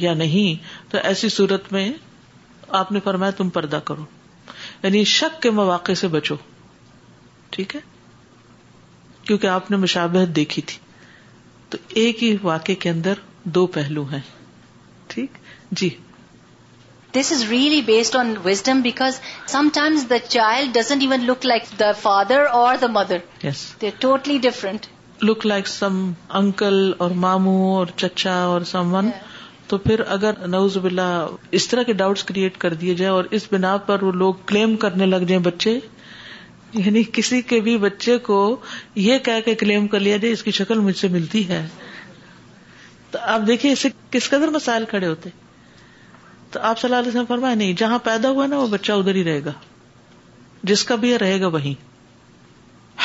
یا 0.03 0.15
نہیں 0.21 0.67
تو 0.93 0.99
ایسی 1.11 1.29
صورت 1.39 1.73
میں 1.73 1.91
آپ 2.83 2.93
نے 2.93 3.01
فرمایا 3.05 3.31
تم 3.41 3.49
پردہ 3.59 3.79
کرو 3.85 4.05
یعنی 4.83 5.03
شک 5.15 5.41
کے 5.43 5.51
مواقع 5.59 5.93
سے 6.01 6.09
بچو 6.15 6.35
ٹھیک 7.57 7.75
ہے 7.77 7.81
کیونکہ 9.27 9.47
آپ 9.47 9.71
نے 9.71 9.77
مشابہت 9.83 10.35
دیکھی 10.37 10.63
تھی 10.71 10.79
تو 11.71 11.79
ایک 12.05 12.23
ہی 12.23 12.37
واقعے 12.43 12.75
کے 12.85 12.91
اندر 12.91 13.19
دو 13.59 13.67
پہلو 13.77 14.05
ہیں 14.13 14.21
ٹھیک 15.15 15.39
جی 15.81 15.89
this 17.17 17.31
is 17.33 17.43
really 17.51 17.81
based 17.87 18.17
on 18.17 18.35
wisdom 18.45 18.81
because 18.83 19.21
some 19.53 19.69
times 19.75 20.05
the 20.11 20.19
child 20.29 20.75
doesn't 20.75 21.03
even 21.03 21.25
look 21.27 21.47
like 21.47 21.67
the 21.81 21.91
father 22.01 22.45
اور 22.61 22.77
the 22.81 22.87
mother 22.93 23.19
yes 23.47 23.65
totally 23.99 24.39
different 24.49 24.87
look 25.25 25.47
like 25.47 25.69
some 25.69 25.99
uncle 26.43 26.91
اور 27.03 27.11
ماموں 27.27 27.59
اور 27.77 27.87
چچا 27.97 28.35
اور 28.43 28.61
سم 28.73 28.95
ون 28.95 29.11
تو 29.73 29.77
پھر 29.85 30.01
اگر 30.15 30.47
نوز 30.55 30.77
بلا 30.83 31.05
اس 31.59 31.67
طرح 31.69 31.83
کے 31.83 31.93
ڈاؤٹ 32.01 32.23
کریٹ 32.31 32.57
کر 32.61 32.75
دیے 32.81 32.95
جائیں 32.95 33.13
اور 33.13 33.25
اس 33.37 33.47
بنا 33.53 33.77
پر 33.85 34.03
وہ 34.03 34.11
لوگ 34.23 34.35
کلیم 34.47 34.75
کرنے 34.83 35.07
لگ 35.07 35.21
جائیں 35.29 35.39
بچے 35.43 35.71
یعنی 36.73 37.03
کسی 37.19 37.41
کے 37.53 37.61
بھی 37.69 37.77
بچے 37.85 38.17
کو 38.27 38.39
یہ 39.05 39.19
کہہ 39.29 39.41
کے 39.45 39.55
کلیم 39.63 39.87
کر 39.95 40.01
لیا 40.07 40.17
جائے 40.25 40.33
اس 40.33 40.43
کی 40.43 40.51
شکل 40.59 40.79
مجھ 40.89 40.97
سے 40.99 41.09
ملتی 41.15 41.47
ہے 41.49 41.63
تو 43.11 43.19
آپ 43.37 43.47
دیکھیے 43.47 43.73
اسے 43.73 43.89
کس 44.17 44.29
قدر 44.31 44.49
مسائل 44.59 44.85
کھڑے 44.91 45.07
ہوتے 45.07 45.31
تو 46.51 46.61
آپ 46.61 46.79
صلی 46.81 46.89
اللہ 46.89 47.01
علیہ 47.01 47.09
وسلم 47.09 47.25
فرمائے 47.29 47.55
نہیں 47.63 47.73
جہاں 47.85 47.99
پیدا 48.11 48.31
ہوا 48.31 48.47
نا 48.47 48.59
وہ 48.59 48.67
بچہ 48.77 48.93
ادھر 49.03 49.15
ہی 49.15 49.25
رہے 49.31 49.45
گا 49.45 49.53
جس 50.73 50.85
کا 50.91 50.95
بھی 51.05 51.09
یہ 51.11 51.17
رہے 51.25 51.41
گا 51.41 51.47
وہیں 51.59 51.75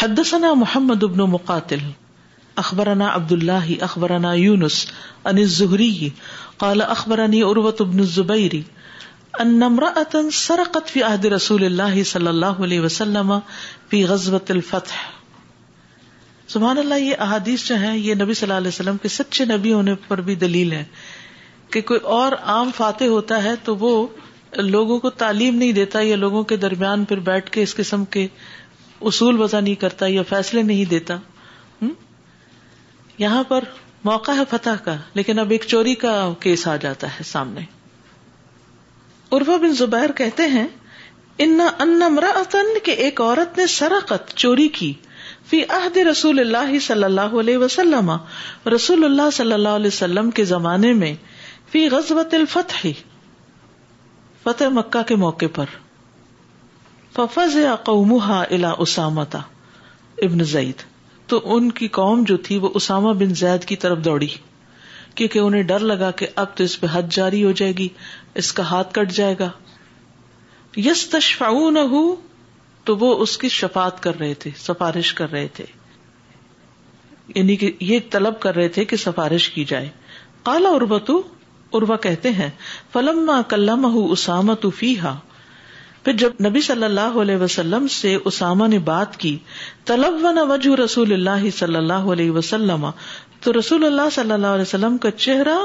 حدثنا 0.02 0.54
محمد 0.64 1.04
ابن 1.10 1.30
مقاتل 1.38 1.88
اخبرنا 2.62 3.08
عبد 3.16 3.32
اللہ 3.32 3.68
اخبرنا 3.88 4.32
یونس 4.34 4.76
ان 5.32 5.38
الزہری 5.38 6.08
قال 6.64 6.82
اخبرني 6.82 7.42
اروت 7.50 7.82
ابن 7.82 8.00
الزبير 8.06 8.56
ان 9.44 9.64
امرأة 9.66 10.38
سرقت 10.38 10.90
في 10.94 11.04
عهد 11.10 11.28
رسول 11.34 11.66
الله 11.68 12.06
صلی 12.14 12.30
اللہ 12.32 12.64
علیہ 12.70 12.80
وسلم 12.88 13.34
في 13.92 14.02
غزوة 14.14 14.58
الفتح 14.58 15.04
سبحان 16.56 16.82
اللہ 16.86 17.04
یہ 17.06 17.22
احادیث 17.28 17.68
جو 17.68 17.78
ہیں 17.86 17.94
یہ 18.08 18.20
نبی 18.24 18.38
صلی 18.42 18.48
اللہ 18.50 18.64
علیہ 18.64 18.74
وسلم 18.76 18.98
کے 19.06 19.12
سچے 19.20 19.46
نبی 19.54 19.74
ہونے 19.78 19.96
پر 20.10 20.22
بھی 20.30 20.36
دلیل 20.48 20.72
ہے 20.80 20.84
کہ 21.76 21.82
کوئی 21.94 22.00
اور 22.18 22.38
عام 22.58 22.72
فاتح 22.82 23.14
ہوتا 23.18 23.42
ہے 23.48 23.56
تو 23.70 23.76
وہ 23.88 23.94
لوگوں 24.78 25.00
کو 25.08 25.16
تعلیم 25.26 25.64
نہیں 25.64 25.78
دیتا 25.84 26.02
یا 26.12 26.16
لوگوں 26.26 26.44
کے 26.54 26.58
درمیان 26.68 27.06
پھر 27.14 27.20
بیٹھ 27.32 27.52
کے 27.58 27.64
اس 27.70 27.76
قسم 27.86 28.06
کے 28.18 28.28
اصول 29.14 29.42
وضع 29.42 29.60
نہیں 29.60 29.82
کرتا 29.88 30.12
یا 30.18 30.24
فیصلے 30.36 30.64
نہیں 30.76 30.96
دیتا 31.00 31.20
یہاں 33.24 33.44
پر 33.48 33.64
موقع 34.06 34.32
ہے 34.38 34.44
فتح 34.50 34.84
کا 34.86 34.96
لیکن 35.20 35.40
اب 35.40 35.52
ایک 35.52 35.64
چوری 35.68 35.94
کا 36.06 36.12
کیس 36.40 36.68
آ 36.68 36.76
جاتا 36.82 37.08
ہے 37.16 37.24
سامنے 37.32 37.62
عرو 39.38 39.58
بن 39.62 39.74
زبیر 39.78 40.12
کہتے 40.18 40.46
ہیں 40.50 40.68
ان 41.46 42.04
کے 42.86 42.92
ایک 43.06 43.22
عورت 43.22 43.58
نے 43.58 43.66
سرقت 43.78 44.34
چوری 44.44 44.68
کی 44.80 44.92
فی 45.50 45.62
عہد 45.78 45.98
رسول 46.10 46.40
اللہ 46.40 46.78
صلی 46.88 47.04
اللہ 47.04 47.36
علیہ 47.42 47.58
وسلم 47.64 48.12
رسول 48.76 49.04
اللہ 49.06 49.30
صلی 49.34 49.54
اللہ 49.54 49.78
علیہ 49.82 49.94
وسلم 49.94 50.30
کے 50.40 50.46
زمانے 50.54 50.92
میں 51.04 51.14
فی 51.72 51.88
غزبت 51.92 52.34
الفتح 52.34 52.86
فتح 54.44 54.70
مکہ 54.80 55.02
کے 55.12 55.16
موقع 55.26 55.52
پر 55.56 55.76
ففز 57.16 57.58
قومها 57.90 58.52
الا 58.58 58.72
اسامتا 58.88 59.40
ابن 60.30 60.44
زید 60.54 60.86
تو 61.32 61.40
ان 61.56 61.72
کی 61.78 61.88
قوم 61.96 62.24
جو 62.28 62.36
تھی 62.48 62.58
وہ 62.66 62.70
اسامہ 62.80 63.12
بن 63.22 63.34
زید 63.42 63.66
کی 63.72 63.76
طرف 63.86 64.04
دوڑی 64.06 64.28
کیونکہ 65.16 65.40
انہیں 65.40 65.64
ڈر 65.72 65.80
لگا 65.92 66.12
کہ 66.22 66.28
اب 66.44 66.56
تو 66.58 66.64
اس 66.64 66.80
پہ 66.80 66.88
حد 66.92 67.10
جاری 67.16 67.44
ہو 67.44 67.52
جائے 67.62 67.74
گی 67.78 67.88
اس 68.44 68.52
کا 68.60 68.68
ہاتھ 68.70 68.94
کٹ 68.94 69.12
جائے 69.20 69.36
گا 69.40 69.50
یس 70.90 71.08
تشفاؤ 71.10 71.70
نہ 71.78 71.86
ہو 71.94 72.04
تو 72.86 72.96
وہ 73.04 73.16
اس 73.24 73.38
کی 73.44 73.50
شفات 73.60 74.02
کر 74.04 74.20
رہے 74.20 74.34
تھے 74.44 74.52
سفارش 74.66 75.14
کر 75.22 75.32
رہے 75.32 75.48
تھے 75.60 75.66
یعنی 77.36 77.56
کہ 77.64 77.72
یہ 77.92 78.00
طلب 78.12 78.40
کر 78.40 78.56
رہے 78.56 78.68
تھے 78.76 78.86
کہ 78.92 78.98
سفارش 79.06 79.50
کی 79.56 79.64
جائے 79.74 79.90
کالا 80.50 80.98
تو 81.06 81.22
اروا 81.78 81.96
کہتے 82.04 82.32
ہیں 82.36 82.50
فلم 82.94 83.32
کلام 83.50 83.86
اسامہ 84.04 84.54
تو 84.62 84.70
فی 84.82 84.98
ہا 85.00 85.16
پھر 86.08 86.16
جب 86.18 86.34
نبی 86.46 86.60
صلی 86.66 86.84
اللہ 86.84 87.16
علیہ 87.22 87.38
وسلم 87.38 87.88
سے 87.94 88.14
اسامہ 88.30 88.68
نے 88.74 88.78
بات 88.90 89.16
کی 89.24 89.36
تلون 89.90 90.38
و 90.40 90.76
رسول 90.84 91.12
اللہ 91.14 91.50
صلی 91.58 91.76
اللہ 91.76 92.06
علیہ 92.14 92.32
وسلم 92.38 92.86
تو 93.44 93.54
رسول 93.58 93.86
اللہ 93.86 94.10
صلی 94.18 94.32
اللہ 94.32 94.54
علیہ 94.58 94.62
وسلم 94.70 94.98
کا 95.06 95.10
چہرہ 95.12 95.56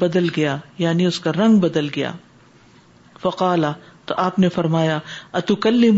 بدل 0.00 0.26
گیا 0.36 0.56
یعنی 0.78 1.06
اس 1.06 1.20
کا 1.26 1.32
رنگ 1.36 1.58
بدل 1.66 1.88
گیا 1.96 2.10
فقالا 3.22 3.72
تو 4.06 4.14
آپ 4.24 4.38
نے 4.44 4.48
فرمایا 4.54 4.98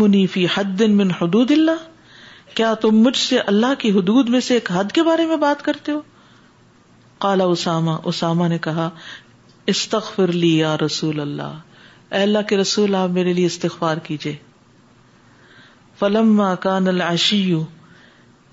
منی 0.02 0.26
فی 0.34 0.46
حد 0.56 0.78
دن 0.78 0.96
من 0.96 1.10
حدود 1.20 1.50
اللہ 1.56 1.84
کیا 2.56 2.72
تم 2.82 2.98
مجھ 3.06 3.16
سے 3.18 3.38
اللہ 3.54 3.74
کی 3.78 3.90
حدود 3.98 4.28
میں 4.36 4.40
سے 4.50 4.54
ایک 4.54 4.70
حد 4.74 4.92
کے 4.98 5.02
بارے 5.10 5.26
میں 5.30 5.36
بات 5.48 5.62
کرتے 5.70 5.92
ہو 5.92 6.00
کالا 7.26 7.44
اسامہ 7.56 7.96
اسامہ 8.12 8.48
نے 8.54 8.58
کہا 8.68 8.88
استخر 9.76 10.34
یا 10.44 10.76
رسول 10.84 11.20
اللہ 11.20 11.56
اے 12.14 12.18
اللہ 12.22 12.42
کے 12.48 12.56
رسول 12.56 12.94
آپ 12.94 13.08
میرے 13.14 13.32
لیے 13.34 13.46
استغفار 13.46 13.96
کیجیے 14.02 14.32
فلم 15.98 16.40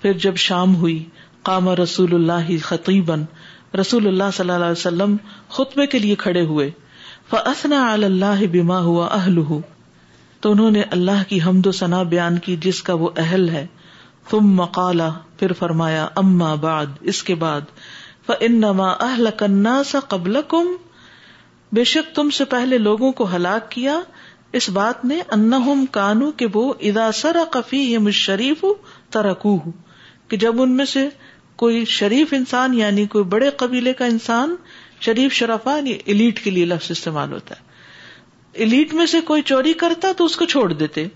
پھر 0.02 0.12
جب 0.24 0.36
شام 0.44 0.70
ہوئی 0.76 0.94
کام 1.48 1.68
رسول 1.82 2.14
اللہ 2.16 2.48
خطیبن 2.62 3.20
رسول 3.80 4.06
اللہ 4.08 4.30
صلی 4.36 4.50
اللہ 4.50 4.64
علیہ 4.64 4.78
وسلم 4.78 5.14
خطبے 5.56 5.86
کے 5.94 5.98
لیے 5.98 6.14
کھڑے 6.24 6.42
ہوئے 6.46 6.66
فسنا 7.30 7.82
اللہ 7.92 8.42
بیما 8.52 8.78
ہوا 8.88 9.06
اہل 9.16 9.36
تو 10.40 10.44
انہوں 10.52 10.70
نے 10.78 10.82
اللہ 10.98 11.20
کی 11.28 11.38
حمد 11.46 11.66
و 11.66 11.72
ثنا 11.82 12.00
بیان 12.14 12.34
کی 12.46 12.54
جس 12.64 12.78
کا 12.88 12.94
وہ 13.04 13.10
اہل 13.26 13.44
ہے 13.48 13.66
تم 14.30 14.42
مقالا 14.56 15.08
پھر 15.38 15.50
فرمایا 15.58 16.02
اما 16.24 16.50
باد 16.66 16.90
اس 17.12 17.18
کے 17.30 17.34
بعد 17.46 17.64
ف 18.26 18.28
انل 18.40 19.28
کنا 19.38 19.78
سا 19.86 20.00
قبل 20.08 20.36
کم 20.48 20.66
بے 21.74 21.82
شک 21.90 22.14
تم 22.16 22.28
سے 22.36 22.44
پہلے 22.50 22.78
لوگوں 22.78 23.10
کو 23.20 23.24
ہلاک 23.34 23.70
کیا 23.70 23.98
اس 24.58 24.68
بات 24.74 25.04
نے 25.10 25.16
کانو 25.92 26.30
کہ 26.42 26.46
وہ 26.54 26.62
ادا 26.74 26.88
اداسر 27.06 27.36
کفی 27.52 27.80
ترکو 29.16 29.54
کہ 30.28 30.36
جب 30.44 30.60
ان 30.62 30.76
میں 30.76 30.84
سے 30.90 31.06
کوئی 31.62 31.84
شریف 31.94 32.32
انسان 32.36 32.74
یعنی 32.78 33.06
کوئی 33.14 33.24
بڑے 33.32 33.48
قبیلے 33.62 33.92
کا 34.00 34.04
انسان 34.14 34.54
شریف 35.06 35.32
شرفا 35.40 35.76
یعنی 35.76 35.94
الیٹ 36.14 36.42
کے 36.44 36.50
لیے 36.50 36.64
لفظ 36.74 36.90
استعمال 36.90 37.32
ہوتا 37.32 37.54
ہے 37.60 38.62
الیٹ 38.64 38.94
میں 39.00 39.06
سے 39.16 39.20
کوئی 39.32 39.42
چوری 39.52 39.72
کرتا 39.84 40.12
تو 40.18 40.24
اس 40.30 40.36
کو 40.36 40.44
چھوڑ 40.54 40.72
دیتے 40.72 41.06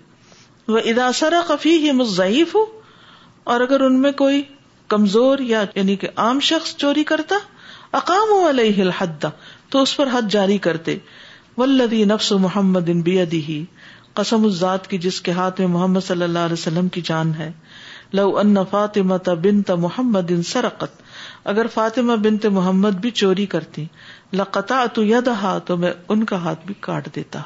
وہ 0.75 0.81
سر 1.23 1.35
کفی 1.49 1.75
یہ 1.87 1.93
مضعیف 2.03 2.55
ہوں 2.57 2.67
اور 3.53 3.61
اگر 3.69 3.81
ان 3.85 4.01
میں 4.01 4.13
کوئی 4.25 4.43
کمزور 4.95 5.39
یا 5.53 5.63
یعنی 5.75 5.97
کہ 6.03 6.09
عام 6.25 6.41
شخص 6.51 6.75
چوری 6.83 7.05
کرتا 7.13 7.37
اقام 7.99 8.33
تو 9.71 9.83
اس 9.83 9.97
پر 9.97 10.09
حد 10.13 10.31
جاری 10.31 10.59
کرتے 10.67 10.97
ولدی 11.57 12.05
نفس 12.15 12.31
محمد 12.47 12.89
ان 12.93 13.03
قسم 14.19 14.45
اس 14.45 14.53
ذات 14.59 14.87
کی 14.91 14.99
جس 14.99 15.21
کے 15.27 15.33
ہاتھ 15.39 15.61
میں 15.61 15.69
محمد 15.73 16.01
صلی 16.07 16.23
اللہ 16.25 16.47
علیہ 16.49 16.53
وسلم 16.61 16.89
کی 16.95 17.01
جان 17.05 17.35
ہے 17.39 17.51
لو 18.19 18.27
ان 18.39 18.55
فاطمہ 18.71 19.17
محمد 19.81 20.31
ان 20.35 20.43
سرقت 20.51 21.03
اگر 21.53 21.67
فاطمہ 21.75 22.17
بن 22.25 22.39
تو 22.45 22.51
محمد 22.51 23.01
بھی 23.01 23.11
چوری 23.23 23.45
کرتی 23.55 23.85
لقتا 24.41 24.85
تو 24.95 25.05
دا 25.29 25.57
تو 25.67 25.77
میں 25.85 25.93
ان 26.15 26.25
کا 26.31 26.37
ہاتھ 26.45 26.67
بھی 26.67 26.75
کاٹ 26.89 27.09
دیتا 27.17 27.41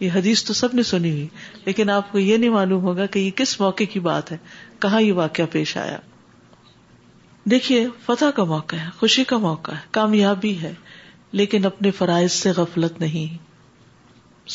یہ 0.00 0.10
حدیث 0.14 0.42
تو 0.44 0.54
سب 0.60 0.74
نے 0.74 0.82
سنی 0.82 1.10
ہوئی 1.12 1.28
لیکن 1.64 1.90
آپ 1.96 2.10
کو 2.12 2.18
یہ 2.18 2.36
نہیں 2.36 2.50
معلوم 2.50 2.82
ہوگا 2.84 3.06
کہ 3.14 3.18
یہ 3.18 3.30
کس 3.36 3.58
موقع 3.60 3.84
کی 3.92 4.00
بات 4.08 4.32
ہے 4.32 4.36
کہاں 4.86 5.00
یہ 5.02 5.12
واقعہ 5.22 5.44
پیش 5.52 5.76
آیا 5.84 5.98
دیکھیے 7.50 7.86
فتح 8.06 8.30
کا 8.34 8.44
موقع 8.54 8.76
ہے 8.76 8.88
خوشی 8.98 9.24
کا 9.30 9.36
موقع 9.46 9.72
ہے 9.72 9.80
کامیابی 10.00 10.58
ہے 10.62 10.72
لیکن 11.40 11.66
اپنے 11.66 11.90
فرائض 11.98 12.32
سے 12.32 12.50
غفلت 12.56 13.00
نہیں 13.00 13.36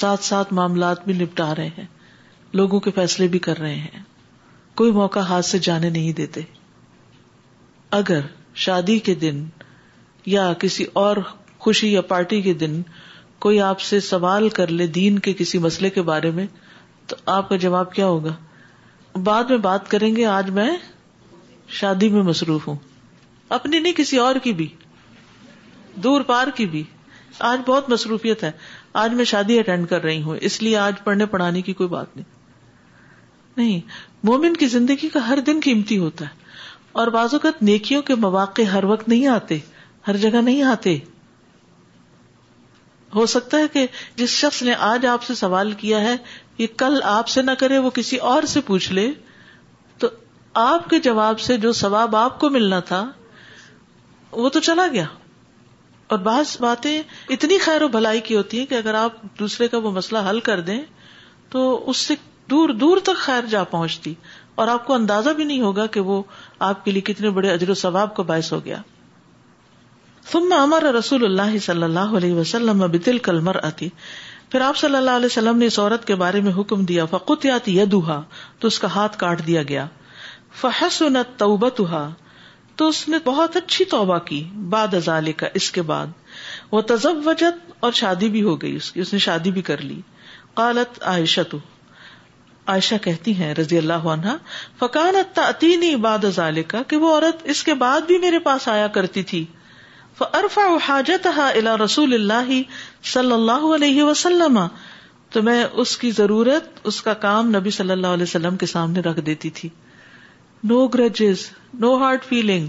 ساتھ 0.02 0.24
ساتھ 0.24 0.54
معاملات 0.54 1.06
بھی 1.06 1.14
نپٹا 1.24 1.54
رہے 1.56 1.70
ہیں 1.78 1.86
لوگوں 2.60 2.80
کے 2.88 2.92
فیصلے 2.96 3.28
بھی 3.36 3.40
کر 3.48 3.58
رہے 3.60 3.76
ہیں 3.76 4.02
کوئی 4.82 4.92
موقع 4.92 5.20
ہاتھ 5.30 5.46
سے 5.46 5.60
جانے 5.68 5.90
نہیں 5.90 6.14
دیتے 6.18 6.42
اگر 8.00 8.20
شادی 8.66 8.98
کے 9.08 9.16
دن 9.26 9.44
یا 10.34 10.52
کسی 10.60 10.86
اور 11.04 11.18
خوشی 11.66 11.92
یا 11.94 12.02
پارٹی 12.14 12.42
کے 12.42 12.54
دن 12.64 12.82
کوئی 13.46 13.60
آپ 13.62 13.80
سے 13.82 14.00
سوال 14.00 14.48
کر 14.60 14.68
لے 14.78 14.88
دین 15.02 15.20
کے 15.28 15.34
کسی 15.40 15.58
مسئلے 15.66 15.90
کے 15.98 16.02
بارے 16.12 16.32
میں 16.40 16.46
تو 17.08 17.16
آپ 17.34 17.50
کا 17.50 17.56
جواب 17.66 17.94
کیا 17.94 18.06
ہوگا 18.08 18.36
بعد 19.24 19.44
میں 19.50 19.58
بات 19.68 19.90
کریں 19.92 20.16
گے 20.16 20.26
آج 20.38 20.50
میں 20.60 20.70
شادی 21.80 22.10
میں 22.10 22.22
مصروف 22.24 22.68
ہوں 22.68 22.76
اپنی 23.60 23.80
نہیں 23.80 23.94
کسی 23.98 24.18
اور 24.26 24.36
کی 24.44 24.54
بھی 24.54 24.68
دور 26.04 26.22
پار 26.32 26.48
کی 26.56 26.66
بھی 26.74 26.84
آج 27.52 27.60
بہت 27.68 27.90
مصروفیت 27.90 28.44
ہے 28.44 28.52
آج 29.04 29.14
میں 29.14 29.26
شادی 29.32 29.58
اٹینڈ 29.60 29.88
کر 29.90 30.02
رہی 30.04 30.22
ہوں 30.22 30.38
اس 30.50 30.62
لیے 30.62 30.78
آج 30.88 31.04
پڑھنے 31.04 31.26
پڑھانے 31.34 31.62
کی 31.68 31.74
کوئی 31.82 31.90
بات 31.90 32.16
نہیں 32.18 32.36
نہیں 33.58 33.80
مومن 34.30 34.54
کی 34.64 34.68
زندگی 34.76 35.10
کا 35.14 35.28
ہر 35.28 35.40
دن 35.48 35.60
قیمتی 35.64 35.98
ہوتا 36.00 36.26
ہے 36.26 36.46
اور 37.02 37.08
بعض 37.18 37.34
اوقات 37.34 37.62
نیکیوں 37.64 38.02
کے 38.10 38.16
مواقع 38.26 38.62
ہر 38.74 38.84
وقت 38.94 39.08
نہیں 39.10 39.28
آتے 39.38 39.58
ہر 40.08 40.18
جگہ 40.28 40.42
نہیں 40.50 40.64
آتے 40.76 40.98
ہو 43.16 43.26
سکتا 43.34 43.58
ہے 43.58 43.68
کہ 43.74 43.86
جس 44.16 44.30
شخص 44.40 44.62
نے 44.64 44.74
آج 44.94 45.06
آپ 45.16 45.24
سے 45.24 45.36
سوال 45.44 45.72
کیا 45.84 46.02
ہے 46.02 46.16
یہ 46.58 46.68
کل 46.78 47.00
آپ 47.18 47.28
سے 47.36 47.42
نہ 47.42 47.52
کرے 47.60 47.78
وہ 47.86 47.90
کسی 48.00 48.18
اور 48.32 48.44
سے 48.54 48.62
پوچھ 48.70 48.92
لے 48.94 49.10
تو 50.00 50.08
آپ 50.72 50.90
کے 50.90 51.00
جواب 51.10 51.40
سے 51.46 51.58
جو 51.68 51.72
سواب 51.84 52.16
آپ 52.16 52.40
کو 52.40 52.50
ملنا 52.58 52.80
تھا 52.92 53.06
وہ 54.42 54.50
تو 54.54 54.60
چلا 54.70 54.88
گیا 54.94 55.06
اور 56.08 56.18
بعض 56.26 56.56
باتیں 56.60 56.98
اتنی 57.36 57.58
خیر 57.62 57.82
و 57.84 57.88
بھلائی 57.94 58.20
کی 58.28 58.36
ہوتی 58.36 58.60
ہیں 58.60 58.66
کہ 58.66 58.76
اگر 58.76 58.94
آپ 58.96 59.22
دوسرے 59.40 59.68
کا 59.68 59.78
وہ 59.86 59.92
مسئلہ 59.92 60.20
حل 60.30 60.40
کر 60.50 60.60
دیں 60.70 60.80
تو 61.56 61.64
اس 61.90 61.98
سے 62.10 62.14
دور 62.50 62.70
دور 62.84 62.98
تک 63.04 63.18
خیر 63.22 63.46
جا 63.52 63.64
پہنچتی 63.72 64.14
اور 64.62 64.68
آپ 64.74 64.86
کو 64.86 64.94
اندازہ 64.94 65.30
بھی 65.40 65.44
نہیں 65.46 65.62
ہوگا 65.62 65.86
کہ 65.96 66.00
وہ 66.12 66.22
آپ 66.68 66.86
کے 66.86 66.92
لیے 66.92 67.02
کتنے 67.10 67.30
بڑے 67.40 67.50
اجر 67.54 67.70
و 67.70 67.74
ثواب 67.82 68.16
کا 68.16 68.24
باعث 68.30 68.52
ہو 68.54 68.64
گیا 68.66 68.78
ثم 70.32 70.54
امر 70.54 70.84
رسول 70.98 71.24
اللہ 71.26 71.58
صلی 71.66 71.84
اللہ 71.84 72.16
علیہ 72.20 72.34
وسلم 72.36 72.84
بتل 72.92 73.18
کلمر 73.28 73.56
آتی 73.64 73.90
پھر 74.52 74.62
آپ 74.62 74.78
صلی 74.78 74.96
اللہ 74.96 75.18
علیہ 75.20 75.26
وسلم 75.32 75.58
نے 75.58 75.66
اس 75.66 75.78
عورت 75.80 76.06
کے 76.08 76.16
بارے 76.24 76.42
میں 76.42 76.52
حکم 76.60 76.84
دیا 76.86 77.06
فقت 77.14 77.46
یا 77.46 77.58
تو 77.92 78.68
اس 78.68 78.80
کا 78.80 78.94
ہاتھ 78.96 79.18
کاٹ 79.24 79.46
دیا 79.48 79.64
گیا 79.72 79.86
فحسنت 80.62 81.38
توبتها 81.40 82.27
تو 82.78 82.88
اس 82.94 82.98
نے 83.10 83.18
بہت 83.26 83.56
اچھی 83.58 83.86
توبہ 83.92 84.18
کی 84.26 84.44
بعد 84.72 84.94
ازالے 84.94 85.32
کا 85.42 85.48
اس 85.60 85.70
کے 85.78 85.82
بعد 85.92 86.08
وہ 86.72 86.82
تزب 86.90 87.26
وجت 87.28 87.72
اور 87.88 87.92
شادی 88.00 88.30
بھی 88.36 88.42
ہو 88.48 88.56
گئی 88.62 88.76
اس 88.76 88.92
کی 88.92 89.02
اس 89.02 89.14
نے 89.14 89.20
شادی 89.26 89.52
بھی 89.52 89.62
کر 89.70 89.82
لی 89.92 90.00
قالت 90.60 91.02
عائشہ 91.14 91.42
تو 91.52 91.58
عائشہ 92.74 92.96
کہتی 93.04 93.34
ہیں 93.40 93.54
رضی 93.60 93.78
اللہ 93.78 94.06
عنہ 94.14 94.36
فکانت 94.80 95.36
تا 95.36 95.50
بعد 96.02 96.26
باد 96.36 96.56
کا 96.74 96.82
کہ 96.88 96.96
وہ 97.04 97.14
عورت 97.16 97.42
اس 97.56 97.64
کے 97.70 97.74
بعد 97.86 98.08
بھی 98.08 98.18
میرے 98.26 98.40
پاس 98.50 98.68
آیا 98.78 98.88
کرتی 99.00 99.24
تھی 99.34 99.46
عرف 100.34 100.58
حاجت 100.88 101.28
الى 101.38 101.76
رسول 101.84 102.14
اللہ 102.14 102.48
صلی 103.14 103.32
اللہ 103.34 103.66
علیہ 103.76 104.04
وسلم 104.04 104.60
تو 105.36 105.42
میں 105.50 105.64
اس 105.84 105.98
کی 106.04 106.12
ضرورت 106.20 106.70
اس 106.92 107.02
کا 107.08 107.14
کام 107.26 107.50
نبی 107.56 107.72
صلی 107.78 107.92
اللہ 107.96 108.16
علیہ 108.18 108.24
وسلم 108.30 108.56
کے 108.64 108.66
سامنے 108.74 109.00
رکھ 109.10 109.20
دیتی 109.28 109.50
تھی 109.60 109.70
no 110.64 110.86
grudges 110.94 111.42
no 111.80 111.94
hard 112.04 112.24
feeling 112.26 112.68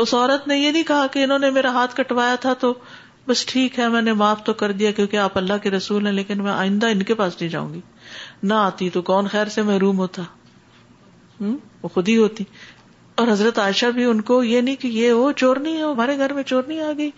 اس 0.00 0.12
عورت 0.14 0.46
نے 0.48 0.58
یہ 0.58 0.70
نہیں 0.72 0.82
کہا 0.86 1.06
کہ 1.12 1.22
انہوں 1.24 1.38
نے 1.38 1.50
میرا 1.50 1.70
ہاتھ 1.72 1.94
کٹوایا 1.96 2.34
تھا 2.40 2.52
تو 2.60 2.72
بس 3.28 3.44
ٹھیک 3.46 3.78
ہے 3.78 3.88
میں 3.94 4.02
نے 4.02 4.12
معاف 4.20 4.44
تو 4.44 4.52
کر 4.60 4.72
دیا 4.72 4.90
کیونکہ 4.96 5.16
آپ 5.22 5.36
اللہ 5.38 5.58
کے 5.62 5.70
رسول 5.70 6.06
ہیں 6.06 6.12
لیکن 6.12 6.42
میں 6.44 6.52
آئندہ 6.52 6.86
ان 6.90 7.02
کے 7.10 7.14
پاس 7.14 7.40
نہیں 7.40 7.50
جاؤں 7.52 7.72
گی 7.72 7.80
نہ 8.42 8.54
آتی 8.54 8.88
تو 8.90 9.02
کون 9.08 9.28
خیر 9.32 9.46
سے 9.56 9.62
محروم 9.70 9.98
ہوتا 9.98 10.22
وہ 11.82 11.88
خود 11.94 12.08
ہی 12.08 12.16
ہوتی 12.16 12.44
اور 13.22 13.28
حضرت 13.28 13.58
عائشہ 13.58 13.86
بھی 13.94 14.04
ان 14.04 14.20
کو 14.30 14.42
یہ 14.44 14.60
نہیں 14.60 14.76
کہ 14.82 14.88
یہ 14.98 15.10
ہو 15.10 15.30
چور 15.42 15.56
نہیں 15.66 15.76
ہے 15.76 15.82
ہمارے 15.82 16.16
گھر 16.18 16.32
میں 16.32 16.42
چور 16.46 16.62
نہیں 16.68 16.80
آ 16.80 16.90
گئی 16.98 17.10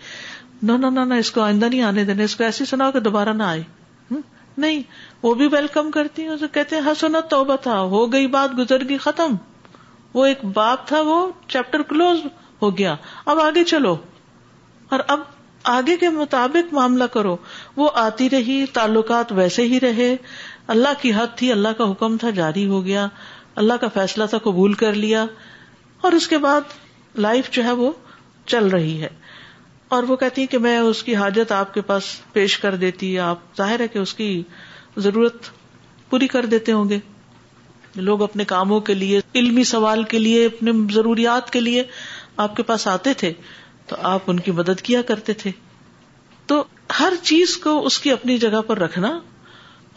نہ 0.71 0.89
نہ 1.03 1.15
اس 1.15 1.31
کو 1.33 1.41
آئندہ 1.41 1.65
نہیں 1.67 1.83
آنے 1.83 2.05
دینا 2.05 2.23
اس 2.23 2.37
کو 2.37 2.45
ایسی 2.45 2.65
سناؤ 2.71 2.93
کہ 2.93 3.01
دوبارہ 3.01 3.33
نہ 3.35 3.43
آئے 3.43 3.63
نہیں 4.59 4.83
وہ 5.23 5.35
بھی 5.35 5.47
ویلکم 5.53 5.91
کرتی 5.91 6.27
کہتے 6.53 6.75
ہیں 6.75 6.83
ہاں 6.83 6.95
سنا 7.01 7.21
توبہ 7.31 7.57
تھا 7.63 7.79
ہو 7.95 8.07
گئی 8.13 8.27
بات 8.39 8.59
گزر 8.59 8.89
گئی 8.89 8.97
ختم 9.07 9.35
وہ 10.15 10.25
ایک 10.27 10.45
باپ 10.55 10.87
تھا 10.89 11.01
وہ 11.07 11.27
چیپٹر 11.49 11.83
کلوز 11.89 12.25
ہو 12.63 12.77
گیا 12.79 12.95
اب 13.33 13.41
آگے 13.41 13.65
چلو 13.73 13.95
اور 14.95 15.01
اب 15.15 15.21
آگے 15.75 15.97
کے 15.97 16.09
مطابق 16.11 16.73
معاملہ 16.75 17.05
کرو 17.13 17.37
وہ 17.77 17.89
آتی 18.03 18.29
رہی 18.31 18.65
تعلقات 18.73 19.33
ویسے 19.37 19.63
ہی 19.73 19.81
رہے 19.83 20.15
اللہ 20.75 21.01
کی 21.01 21.13
حد 21.15 21.37
تھی 21.39 21.51
اللہ 21.53 21.77
کا 21.79 21.91
حکم 21.91 22.17
تھا 22.21 22.31
جاری 22.39 22.67
ہو 22.69 22.85
گیا 22.85 23.07
اللہ 23.63 23.81
کا 23.81 23.89
فیصلہ 23.95 24.25
تھا 24.31 24.39
قبول 24.45 24.73
کر 24.83 24.95
لیا 25.05 25.25
اور 26.09 26.13
اس 26.19 26.29
کے 26.29 26.39
بعد 26.47 26.73
لائف 27.21 27.51
جو 27.53 27.65
ہے 27.65 27.73
وہ 27.83 27.91
چل 28.53 28.69
رہی 28.75 29.01
ہے 29.03 29.09
اور 29.97 30.03
وہ 30.09 30.17
کہتی 30.17 30.47
کہ 30.47 30.59
میں 30.67 30.79
اس 30.79 31.03
کی 31.03 31.15
حاجت 31.17 31.53
آپ 31.53 31.73
کے 31.75 31.81
پاس 31.91 32.05
پیش 32.33 32.59
کر 32.59 32.75
دیتی 32.85 33.19
آپ 33.31 33.39
ظاہر 33.57 33.81
ہے 33.81 33.89
کہ 33.95 33.99
اس 33.99 34.15
کی 34.15 34.31
ضرورت 35.07 35.51
پوری 36.11 36.27
کر 36.29 36.47
دیتے 36.55 36.73
ہوں 36.73 36.89
گے 36.89 36.99
لوگ 37.97 38.23
اپنے 38.23 38.45
کاموں 38.51 38.81
کے 38.89 38.95
لیے 38.95 39.21
علمی 39.35 39.65
سوال 39.65 40.03
کے 40.11 40.19
لیے 40.19 40.45
اپنے 40.47 40.73
ضروریات 40.95 41.51
کے 41.53 41.61
لیے 41.61 41.83
آپ 42.45 42.57
کے 42.57 42.63
پاس 42.63 42.87
آتے 42.89 43.15
تھے 43.23 43.33
تو 43.89 43.97
آپ 44.11 44.31
ان 44.31 44.41
کی 44.41 44.51
مدد 44.59 44.81
کیا 44.89 45.03
کرتے 45.07 45.33
تھے 45.43 45.51
تو 46.47 46.63
ہر 46.99 47.13
چیز 47.23 47.57
کو 47.65 47.85
اس 47.87 47.99
کی 48.01 48.11
اپنی 48.11 48.37
جگہ 48.39 48.61
پر 48.67 48.79
رکھنا 48.79 49.19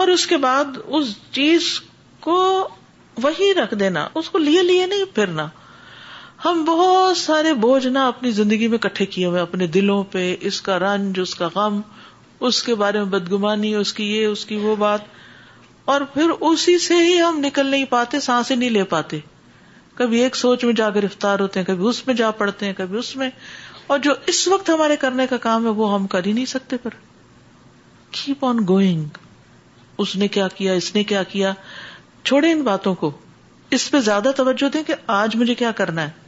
اور 0.03 0.07
اس 0.07 0.25
کے 0.27 0.37
بعد 0.47 0.77
اس 0.99 1.13
چیز 1.31 1.67
کو 2.19 2.37
وہی 3.23 3.53
رکھ 3.53 3.73
دینا 3.79 4.07
اس 4.19 4.29
کو 4.29 4.37
لیے 4.37 4.61
لیے 4.63 4.85
نہیں 4.85 5.15
پھرنا 5.15 5.47
ہم 6.45 6.63
بہت 6.67 7.17
سارے 7.17 7.53
بوجھ 7.65 7.85
نہ 7.87 7.99
اپنی 8.13 8.31
زندگی 8.37 8.67
میں 8.67 8.77
کٹھے 8.85 9.05
کیے 9.15 9.25
ہوئے 9.25 9.41
اپنے 9.41 9.67
دلوں 9.77 10.03
پہ 10.11 10.35
اس 10.49 10.61
کا 10.61 10.77
رنج 10.79 11.19
اس 11.19 11.33
کا 11.35 11.47
غم 11.55 11.79
اس 12.49 12.61
کے 12.63 12.75
بارے 12.75 12.99
میں 13.03 13.07
بدگمانی 13.19 13.73
اس 13.75 13.93
کی 13.93 14.09
یہ 14.15 14.25
اس 14.25 14.45
کی 14.45 14.55
وہ 14.63 14.75
بات 14.79 15.01
اور 15.91 16.01
پھر 16.13 16.29
اسی 16.49 16.77
سے 16.79 16.95
ہی 17.03 17.19
ہم 17.21 17.39
نکل 17.43 17.65
نہیں 17.67 17.85
پاتے 17.89 18.19
سانسیں 18.25 18.55
نہیں 18.55 18.69
لے 18.69 18.83
پاتے 18.95 19.19
کبھی 19.95 20.19
ایک 20.23 20.35
سوچ 20.35 20.63
میں 20.65 20.73
جا 20.73 20.89
گرفتار 20.95 21.39
ہوتے 21.39 21.59
ہیں 21.59 21.65
کبھی 21.65 21.87
اس 21.87 22.05
میں 22.07 22.15
جا 22.19 22.29
پڑتے 22.41 22.65
ہیں 22.65 22.73
کبھی 22.77 22.97
اس 22.99 23.15
میں 23.15 23.29
اور 23.93 23.99
جو 24.03 24.13
اس 24.33 24.47
وقت 24.47 24.69
ہمارے 24.69 24.95
کرنے 24.99 25.27
کا 25.29 25.37
کام 25.47 25.65
ہے 25.65 25.71
وہ 25.79 25.93
ہم 25.93 26.05
کر 26.13 26.25
ہی 26.25 26.31
نہیں 26.33 26.45
سکتے 26.51 26.77
پر 26.83 26.93
کیپ 28.19 28.45
آن 28.45 28.59
گوئنگ 28.67 29.17
اس 30.05 30.15
نے 30.21 30.27
کیا 30.27 30.47
کیا 30.47 30.77
کیا 30.93 31.23
کیا 31.31 31.49
اس 31.49 31.57
نے 31.61 32.23
چھوڑے 32.29 32.51
ان 32.51 32.61
باتوں 32.63 32.93
کو 32.95 33.11
اس 33.77 33.89
پہ 33.91 33.99
زیادہ 34.07 34.31
توجہ 34.35 34.69
دیں 34.73 34.81
کہ 34.87 34.93
آج 35.15 35.35
مجھے 35.35 35.55
کیا 35.61 35.71
کرنا 35.79 36.03
ہے 36.07 36.21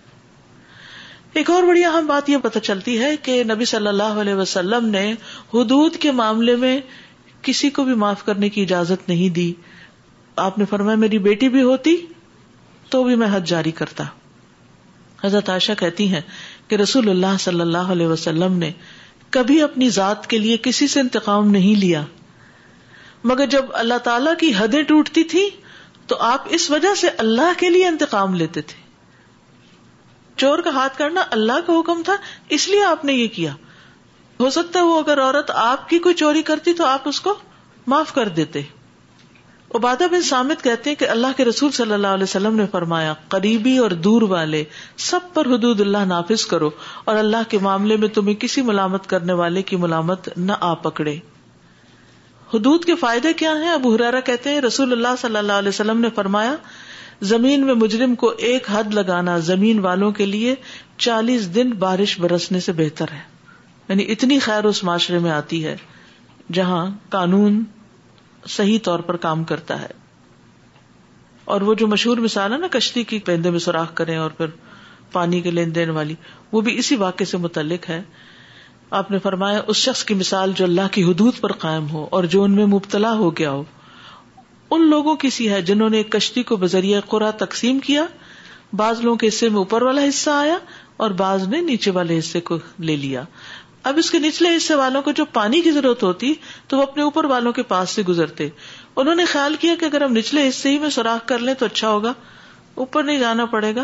ایک 1.39 1.49
اور 1.49 1.63
بڑی 1.63 1.83
اہم 1.85 2.05
بات 2.07 2.29
یہ 2.29 2.37
پتہ 2.43 2.59
چلتی 2.63 2.97
ہے 3.03 3.15
کہ 3.23 3.43
نبی 3.53 3.65
صلی 3.71 3.87
اللہ 3.87 4.19
علیہ 4.21 4.33
وسلم 4.35 4.85
نے 4.95 5.09
حدود 5.53 5.95
کے 6.05 6.11
معاملے 6.19 6.55
میں 6.65 6.79
کسی 7.45 7.69
کو 7.77 7.83
بھی 7.87 7.93
معاف 8.01 8.23
کرنے 8.25 8.49
کی 8.53 8.61
اجازت 8.67 9.07
نہیں 9.09 9.33
دی 9.33 9.51
آپ 10.43 10.57
نے 10.59 10.65
فرمایا 10.69 10.97
میری 11.01 11.17
بیٹی 11.27 11.49
بھی 11.55 11.61
ہوتی 11.71 11.95
تو 12.93 13.03
بھی 13.03 13.15
میں 13.21 13.27
حد 13.31 13.45
جاری 13.51 13.71
کرتا 13.81 14.03
حضرت 15.23 15.49
عائشہ 15.49 15.71
کہتی 15.79 16.07
ہیں 16.13 16.21
کہ 16.67 16.75
رسول 16.81 17.09
اللہ 17.09 17.37
صلی 17.43 17.61
اللہ 17.61 17.91
علیہ 17.95 18.07
وسلم 18.07 18.57
نے 18.63 18.71
کبھی 19.37 19.61
اپنی 19.61 19.89
ذات 19.99 20.27
کے 20.33 20.37
لیے 20.45 20.57
کسی 20.67 20.87
سے 20.93 20.99
انتقام 20.99 21.49
نہیں 21.57 21.75
لیا 21.79 22.01
مگر 23.31 23.45
جب 23.55 23.69
اللہ 23.83 24.01
تعالی 24.07 24.29
کی 24.39 24.51
حدیں 24.57 24.81
ٹوٹتی 24.93 25.23
تھی 25.35 25.45
تو 26.11 26.17
آپ 26.31 26.47
اس 26.57 26.69
وجہ 26.71 26.93
سے 27.01 27.09
اللہ 27.25 27.53
کے 27.59 27.69
لیے 27.75 27.85
انتقام 27.93 28.35
لیتے 28.41 28.61
تھے 28.71 28.81
چور 30.43 30.59
کا 30.65 30.69
ہاتھ 30.79 30.97
کرنا 30.97 31.23
اللہ 31.37 31.61
کا 31.67 31.79
حکم 31.79 32.01
تھا 32.09 32.15
اس 32.57 32.67
لیے 32.73 32.83
آپ 32.85 33.05
نے 33.09 33.13
یہ 33.19 33.27
کیا 33.39 33.51
ہو 34.39 34.49
سکتا 34.49 34.79
ہے 34.79 34.83
وہ 34.83 34.99
اگر 35.01 35.21
عورت 35.23 35.51
آپ 35.55 35.87
کی 35.89 35.97
کوئی 36.05 36.15
چوری 36.21 36.41
کرتی 36.49 36.73
تو 36.79 36.85
آپ 36.85 37.07
اس 37.07 37.19
کو 37.27 37.33
معاف 37.91 38.11
کر 38.13 38.27
دیتے 38.39 38.61
عبادہ 39.75 40.03
بن 40.11 40.21
سامد 40.21 40.63
کہتے 40.63 40.89
ہیں 40.89 40.97
کہ 40.97 41.07
اللہ 41.09 41.35
کے 41.37 41.45
رسول 41.45 41.71
صلی 41.77 41.93
اللہ 41.93 42.13
علیہ 42.17 42.23
وسلم 42.23 42.55
نے 42.55 42.65
فرمایا 42.71 43.13
قریبی 43.35 43.77
اور 43.85 43.91
دور 44.07 44.21
والے 44.33 44.63
سب 45.05 45.33
پر 45.33 45.45
حدود 45.53 45.81
اللہ 45.81 46.05
نافذ 46.07 46.45
کرو 46.53 46.69
اور 47.05 47.15
اللہ 47.15 47.49
کے 47.49 47.57
معاملے 47.61 47.97
میں 48.03 48.07
تمہیں 48.17 48.35
کسی 48.41 48.61
ملامت 48.71 49.07
کرنے 49.09 49.33
والے 49.41 49.61
کی 49.71 49.75
ملامت 49.85 50.29
نہ 50.37 50.51
آ 50.69 50.73
پکڑے 50.87 51.15
حدود 52.53 52.85
کے 52.85 52.95
فائدے 52.95 53.33
کیا 53.43 53.51
ہیں 53.61 53.71
اب 53.71 53.93
ہرارا 53.93 54.19
کہتے 54.31 54.49
ہیں 54.53 54.61
رسول 54.61 54.91
اللہ 54.91 55.15
صلی 55.21 55.37
اللہ 55.37 55.63
علیہ 55.63 55.69
وسلم 55.69 56.01
نے 56.01 56.09
فرمایا 56.15 56.55
زمین 57.33 57.65
میں 57.65 57.73
مجرم 57.83 58.15
کو 58.25 58.29
ایک 58.49 58.65
حد 58.71 58.93
لگانا 58.93 59.37
زمین 59.51 59.79
والوں 59.85 60.11
کے 60.21 60.25
لیے 60.25 60.55
چالیس 61.07 61.53
دن 61.55 61.71
بارش 61.85 62.19
برسنے 62.19 62.59
سے 62.59 62.71
بہتر 62.83 63.11
ہے 63.13 63.33
یعنی 63.89 64.05
اتنی 64.11 64.39
خیر 64.45 64.63
اس 64.67 64.83
معاشرے 64.83 65.17
میں 65.25 65.31
آتی 65.31 65.63
ہے 65.65 65.75
جہاں 66.53 66.85
قانون 67.15 67.63
صحیح 68.55 68.79
طور 68.83 68.99
پر 69.09 69.15
کام 69.25 69.43
کرتا 69.51 69.81
ہے 69.81 69.87
اور 71.55 71.61
وہ 71.67 71.73
جو 71.81 71.87
مشہور 71.87 72.17
مثال 72.27 72.53
ہے 72.53 72.57
نا 72.57 72.67
کشتی 72.71 73.03
کی 73.11 73.19
پیندے 73.25 73.49
میں 73.55 73.59
سوراخ 73.65 73.93
کریں 73.95 74.15
اور 74.17 74.31
پھر 74.37 74.53
پانی 75.11 75.41
کے 75.41 75.51
لین 75.51 75.73
دین 75.75 75.89
والی 75.97 76.13
وہ 76.51 76.61
بھی 76.67 76.77
اسی 76.79 76.95
واقعے 77.03 77.25
سے 77.31 77.37
متعلق 77.47 77.89
ہے 77.89 78.01
آپ 79.01 79.09
نے 79.11 79.19
فرمایا 79.19 79.61
اس 79.71 79.77
شخص 79.77 80.03
کی 80.05 80.13
مثال 80.15 80.51
جو 80.55 80.65
اللہ 80.65 80.87
کی 80.91 81.03
حدود 81.03 81.39
پر 81.41 81.51
قائم 81.63 81.89
ہو 81.89 82.05
اور 82.17 82.23
جو 82.33 82.43
ان 82.43 82.51
میں 82.55 82.65
مبتلا 82.73 83.11
ہو 83.17 83.29
گیا 83.37 83.51
ہو 83.51 83.63
ان 84.75 84.89
لوگوں 84.89 85.15
کی 85.23 85.29
سی 85.37 85.49
ہے 85.51 85.61
جنہوں 85.69 85.89
نے 85.89 86.03
کشتی 86.15 86.43
کو 86.51 86.55
بذریعہ 86.63 86.99
قرا 87.09 87.29
تقسیم 87.45 87.79
کیا 87.89 88.05
بعض 88.81 88.99
لوگوں 89.01 89.17
کے 89.23 89.27
حصے 89.27 89.49
میں 89.49 89.57
اوپر 89.57 89.81
والا 89.87 90.07
حصہ 90.07 90.29
آیا 90.29 90.57
اور 91.05 91.11
بعض 91.23 91.47
نے 91.47 91.61
نیچے 91.61 91.91
والے 91.99 92.17
حصے 92.19 92.39
کو 92.49 92.57
لے 92.89 92.95
لیا 92.95 93.23
اب 93.89 93.97
اس 93.97 94.09
کے 94.11 94.19
نچلے 94.19 94.49
حصے 94.55 94.75
والوں 94.75 95.01
کو 95.07 95.11
جو 95.17 95.23
پانی 95.33 95.59
کی 95.61 95.71
ضرورت 95.71 96.03
ہوتی 96.03 96.33
تو 96.67 96.77
وہ 96.77 96.83
اپنے 96.83 97.03
اوپر 97.07 97.25
والوں 97.31 97.51
کے 97.53 97.63
پاس 97.73 97.89
سے 97.95 98.01
گزرتے 98.07 98.47
انہوں 99.01 99.15
نے 99.15 99.25
خیال 99.33 99.55
کیا 99.59 99.75
کہ 99.79 99.85
اگر 99.85 100.01
ہم 100.03 100.15
نچلے 100.15 100.47
حصے 100.47 100.69
ہی 100.71 100.79
میں 100.85 100.89
سوراخ 100.95 101.27
کر 101.27 101.39
لیں 101.49 101.53
تو 101.59 101.65
اچھا 101.65 101.89
ہوگا 101.89 102.13
اوپر 102.85 103.03
نہیں 103.09 103.19
جانا 103.19 103.45
پڑے 103.51 103.73
گا 103.75 103.83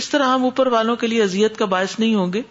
اس 0.00 0.08
طرح 0.10 0.28
ہم 0.34 0.44
اوپر 0.48 0.66
والوں 0.74 0.96
کے 1.00 1.06
لیے 1.06 1.22
ازیت 1.22 1.56
کا 1.58 1.64
باعث 1.72 1.98
نہیں 1.98 2.14
ہوں 2.14 2.32
گے 2.32 2.42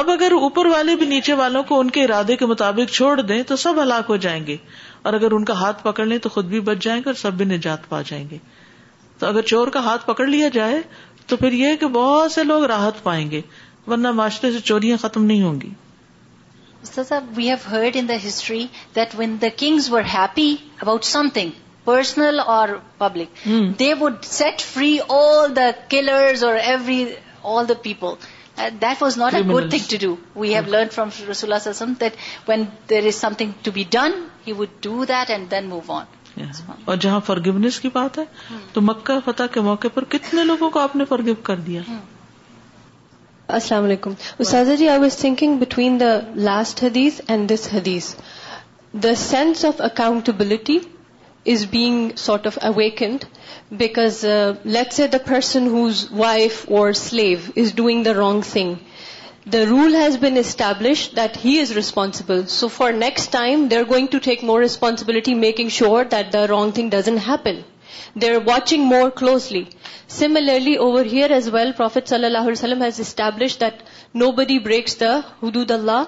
اب 0.00 0.10
اگر 0.10 0.32
اوپر 0.40 0.66
والے 0.72 0.96
بھی 1.02 1.06
نیچے 1.12 1.32
والوں 1.42 1.62
کو 1.68 1.78
ان 1.80 1.90
کے 1.96 2.02
ارادے 2.04 2.36
کے 2.36 2.46
مطابق 2.54 2.90
چھوڑ 2.94 3.20
دیں 3.20 3.42
تو 3.52 3.56
سب 3.66 3.80
ہلاک 3.82 4.10
ہو 4.14 4.16
جائیں 4.26 4.44
گے 4.46 4.56
اور 5.02 5.12
اگر 5.20 5.32
ان 5.38 5.44
کا 5.52 5.58
ہاتھ 5.60 5.82
پکڑ 5.84 6.06
لیں 6.06 6.18
تو 6.26 6.28
خود 6.38 6.46
بھی 6.54 6.60
بچ 6.70 6.82
جائیں 6.88 6.98
گے 7.04 7.08
اور 7.10 7.20
سب 7.22 7.34
بھی 7.42 7.44
نجات 7.54 7.88
پا 7.88 8.02
جائیں 8.10 8.24
گے 8.30 8.38
تو 9.18 9.26
اگر 9.26 9.42
چور 9.52 9.68
کا 9.78 9.84
ہاتھ 9.84 10.06
پکڑ 10.06 10.26
لیا 10.34 10.48
جائے 10.58 10.80
تو 11.26 11.36
پھر 11.44 11.52
یہ 11.62 11.76
کہ 11.80 11.86
بہت 12.00 12.32
سے 12.32 12.44
لوگ 12.50 12.64
راحت 12.74 13.02
پائیں 13.02 13.30
گے 13.30 13.40
ورنہ 13.86 14.10
معاشرے 14.20 14.52
سے 14.52 14.58
چوریاں 14.72 14.96
ختم 15.02 15.24
نہیں 15.24 15.42
ہوں 15.42 15.60
گی 15.60 15.70
صاحب 16.90 17.24
we 17.36 17.48
have 17.48 17.56
heard 17.70 17.96
in 18.00 18.06
history 18.26 18.64
that 18.96 19.14
when 19.18 19.36
the 19.42 19.46
kings 19.56 19.90
were 19.92 20.02
happy 20.14 20.54
about 20.82 21.04
some 21.04 21.28
thing 21.34 21.50
personal 21.84 22.40
اور 22.44 22.68
public 22.98 23.44
they 23.78 23.92
would 24.00 24.24
set 24.24 24.60
free 24.74 24.96
all 25.16 25.56
the 25.56 25.68
killers 25.88 26.44
اور 26.44 26.54
every 26.62 27.04
all 27.54 27.68
the 27.68 27.74
people 27.82 28.14
that 28.80 29.02
was 29.02 29.16
not 29.18 29.34
a 29.34 29.40
good 29.52 29.70
thing 29.70 29.88
to 29.90 29.96
do 30.06 30.14
we 30.40 30.54
have 30.54 30.62
learn 30.72 30.88
from 30.94 31.08
رسول 31.30 31.52
that 32.00 32.12
when 32.48 32.62
there 32.90 33.06
is 33.06 33.14
some 33.20 33.32
thing 33.38 33.52
to 33.64 33.70
be 33.74 33.84
done 33.92 34.20
he 34.46 34.52
would 34.58 34.82
do 34.82 35.04
that 35.08 35.30
and 35.30 35.50
then 35.50 35.68
move 35.68 35.92
on 35.98 36.42
اور 36.84 36.96
جہاں 37.00 37.18
forgiveness 37.26 37.78
کی 37.80 37.88
بات 37.92 38.16
ہے 38.18 38.22
hmm. 38.52 38.60
تو 38.72 38.80
مکہ 38.82 39.18
فتح 39.24 39.52
کے 39.54 39.60
موقع 39.66 39.88
پر 39.94 40.04
کتنے 40.14 40.44
لوگوں 40.44 40.70
کو 40.70 40.78
آپ 40.80 40.96
نے 40.96 41.04
فرگیو 41.10 41.34
کر 41.48 41.56
دیا 41.66 41.80
hmm. 41.90 41.98
Assalamu 43.48 43.88
alaikum. 43.88 44.16
Ustazah 44.38 44.78
ji, 44.78 44.88
I 44.88 44.98
was 44.98 45.14
thinking 45.14 45.58
between 45.58 45.98
the 45.98 46.26
last 46.34 46.80
hadith 46.80 47.20
and 47.28 47.46
this 47.46 47.66
hadith, 47.66 48.16
the 48.94 49.14
sense 49.14 49.64
of 49.64 49.80
accountability 49.80 50.80
is 51.44 51.66
being 51.66 52.16
sort 52.16 52.46
of 52.46 52.58
awakened 52.62 53.26
because 53.84 54.24
uh, 54.24 54.56
let's 54.64 54.96
say 54.96 55.08
the 55.08 55.18
person 55.18 55.66
whose 55.66 56.10
wife 56.10 56.64
or 56.70 56.94
slave 56.94 57.52
is 57.54 57.72
doing 57.72 58.02
the 58.02 58.14
wrong 58.14 58.40
thing. 58.42 58.78
The 59.44 59.66
rule 59.66 59.92
has 59.92 60.16
been 60.16 60.38
established 60.38 61.16
that 61.16 61.36
he 61.36 61.58
is 61.58 61.76
responsible. 61.76 62.46
So 62.46 62.70
for 62.70 62.92
next 62.92 63.26
time, 63.26 63.68
they're 63.68 63.84
going 63.84 64.08
to 64.16 64.20
take 64.20 64.42
more 64.42 64.58
responsibility, 64.58 65.34
making 65.34 65.68
sure 65.68 66.02
that 66.02 66.32
the 66.32 66.48
wrong 66.48 66.72
thing 66.72 66.88
doesn't 66.88 67.18
happen. 67.18 67.62
They 68.22 68.28
are 68.34 68.38
watching 68.46 68.84
more 68.90 69.08
closely 69.16 69.62
similarly 70.18 70.74
over 70.84 71.04
here 71.12 71.30
as 71.32 71.48
well 71.54 71.72
prophet 71.76 72.06
صلی 72.08 72.24
اللہ 72.24 72.46
علیہ 72.48 72.52
وسلم 72.52 72.82
has 72.82 73.00
establish 73.00 73.58
that 73.60 73.82
no 74.22 74.30
بدی 74.38 74.58
breaks 74.68 74.98
the 75.00 75.10
حدود 75.42 75.70
اللہ 75.70 76.02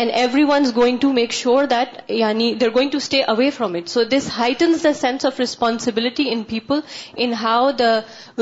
and 0.00 0.10
every 0.20 0.42
one 0.48 0.64
is 0.64 0.74
going 0.76 0.96
to 1.00 1.12
make 1.12 1.32
sure 1.32 1.64
that 1.70 2.00
یعنی 2.18 2.52
they 2.54 2.66
are 2.66 2.70
going 2.74 2.90
to 2.90 2.98
stay 3.02 3.22
away 3.34 3.48
from 3.58 3.74
it 3.78 3.88
so 3.88 4.04
this 4.16 4.28
heightens 4.38 4.84
the 4.84 4.92
sense 5.00 5.26
of 5.26 5.40
responsibility 5.40 6.28
in 6.32 6.42
people 6.54 6.80
in 7.24 7.32
how 7.42 7.70
the 7.78 7.98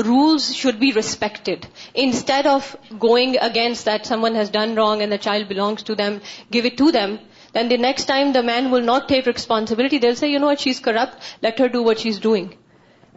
rules 0.07 0.51
should 0.55 0.75
be 0.79 0.91
respected 0.95 1.65
instead 2.05 2.47
of 2.55 2.75
going 3.03 3.35
against 3.41 3.85
that 3.91 4.05
someone 4.23 4.35
has 4.35 4.51
done 4.51 4.77
wrong 4.77 5.01
and 5.01 5.11
the 5.11 5.17
child 5.29 5.47
belongs 5.49 5.83
to 5.83 5.93
them 6.03 6.17
give 6.53 6.65
it 6.71 6.77
to 6.77 6.91
them 6.99 7.15
then 7.55 7.69
the 7.69 7.77
next 7.77 8.07
time 8.07 8.31
the 8.31 8.41
man 8.51 8.67
will 8.73 8.85
not 8.85 9.07
take 9.09 9.27
responsibility 9.27 9.99
دل 10.07 10.15
say 10.15 10.27
you 10.29 10.39
know 10.39 10.49
what 10.49 10.59
she 10.59 10.69
is 10.69 10.79
corrupt 10.89 11.43
let 11.43 11.61
her 11.61 11.67
do 11.77 11.83
what 11.83 11.99
she 11.99 12.09
is 12.09 12.21
doing 12.21 12.59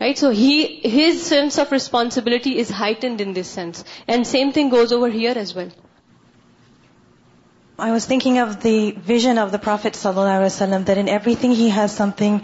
right 0.01 0.19
so 0.19 0.29
has 0.93 1.21
sense 1.29 1.59
of 1.61 1.73
responsibility 1.73 2.59
is 2.61 2.71
heightened 2.79 3.23
in 3.27 3.35
sense 3.47 3.83
and 4.07 4.27
same 4.27 4.51
thing 4.55 4.71
goes 4.75 4.93
over 4.93 5.11
here 5.15 5.37
as 5.37 5.57
well 5.57 5.69
I 7.85 7.93
was 7.93 8.07
think 8.07 8.27
of 8.39 8.63
the 8.65 8.77
vision 9.07 9.39
of 9.39 9.53
the 9.53 9.63
prophet 9.65 9.97
صلی 9.97 10.19
اللہ 10.19 10.21
علیہ 10.37 10.45
وسلم 10.47 10.83
that 10.87 10.97
in 10.97 11.09
every 11.09 11.35
thing 11.41 11.61
has 11.77 11.97
some 11.97 12.11
thing 12.17 12.39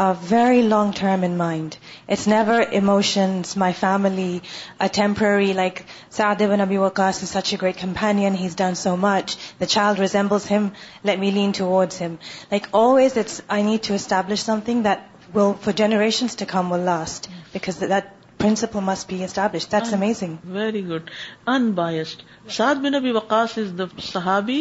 a 0.00 0.06
very 0.30 0.62
long 0.62 0.90
term 1.00 1.22
in 1.22 1.36
mind 1.36 1.74
it's 2.08 2.26
never 2.28 2.60
emotion 2.78 3.40
my 3.58 3.72
family 3.80 4.38
a temporary 4.86 5.52
like 5.60 5.80
ساد 6.18 6.40
و 6.48 6.54
نبی 6.64 6.76
وکاس 6.76 7.20
such 7.32 7.52
a 7.54 7.56
great 7.62 7.80
companion 7.80 8.36
has 8.40 8.56
done 8.58 8.74
so 8.84 8.96
much 9.06 9.36
the 9.60 9.64
child 9.76 10.00
resembles 10.00 10.50
him 10.50 10.68
let 11.04 11.18
me 11.18 11.30
lead 11.34 11.56
towards 11.58 12.00
him 12.02 12.14
like 12.50 12.66
always 12.82 13.18
it's 13.18 13.40
I 13.56 13.62
need 13.70 13.86
to 13.88 13.94
establish 13.94 14.44
some 14.44 14.58
thing 14.64 14.82
that 14.84 15.12
will, 15.34 15.54
for 15.54 15.72
generations 15.72 16.36
to 16.40 16.46
come, 16.46 16.70
will 16.70 16.84
last 16.90 17.28
because 17.52 17.78
that 17.94 18.12
principle 18.38 18.80
must 18.80 19.08
be 19.08 19.18
established. 19.26 19.70
That's 19.70 19.92
Un 19.96 20.00
amazing. 20.00 20.38
Very 20.56 20.82
good. 20.90 21.10
Unbiased. 21.56 22.24
Yes. 22.26 22.56
Saad 22.58 22.82
bin 22.86 22.94
Abi 22.98 23.12
Waqas 23.18 23.56
is 23.64 23.74
the 23.82 23.86
Sahabi 24.10 24.58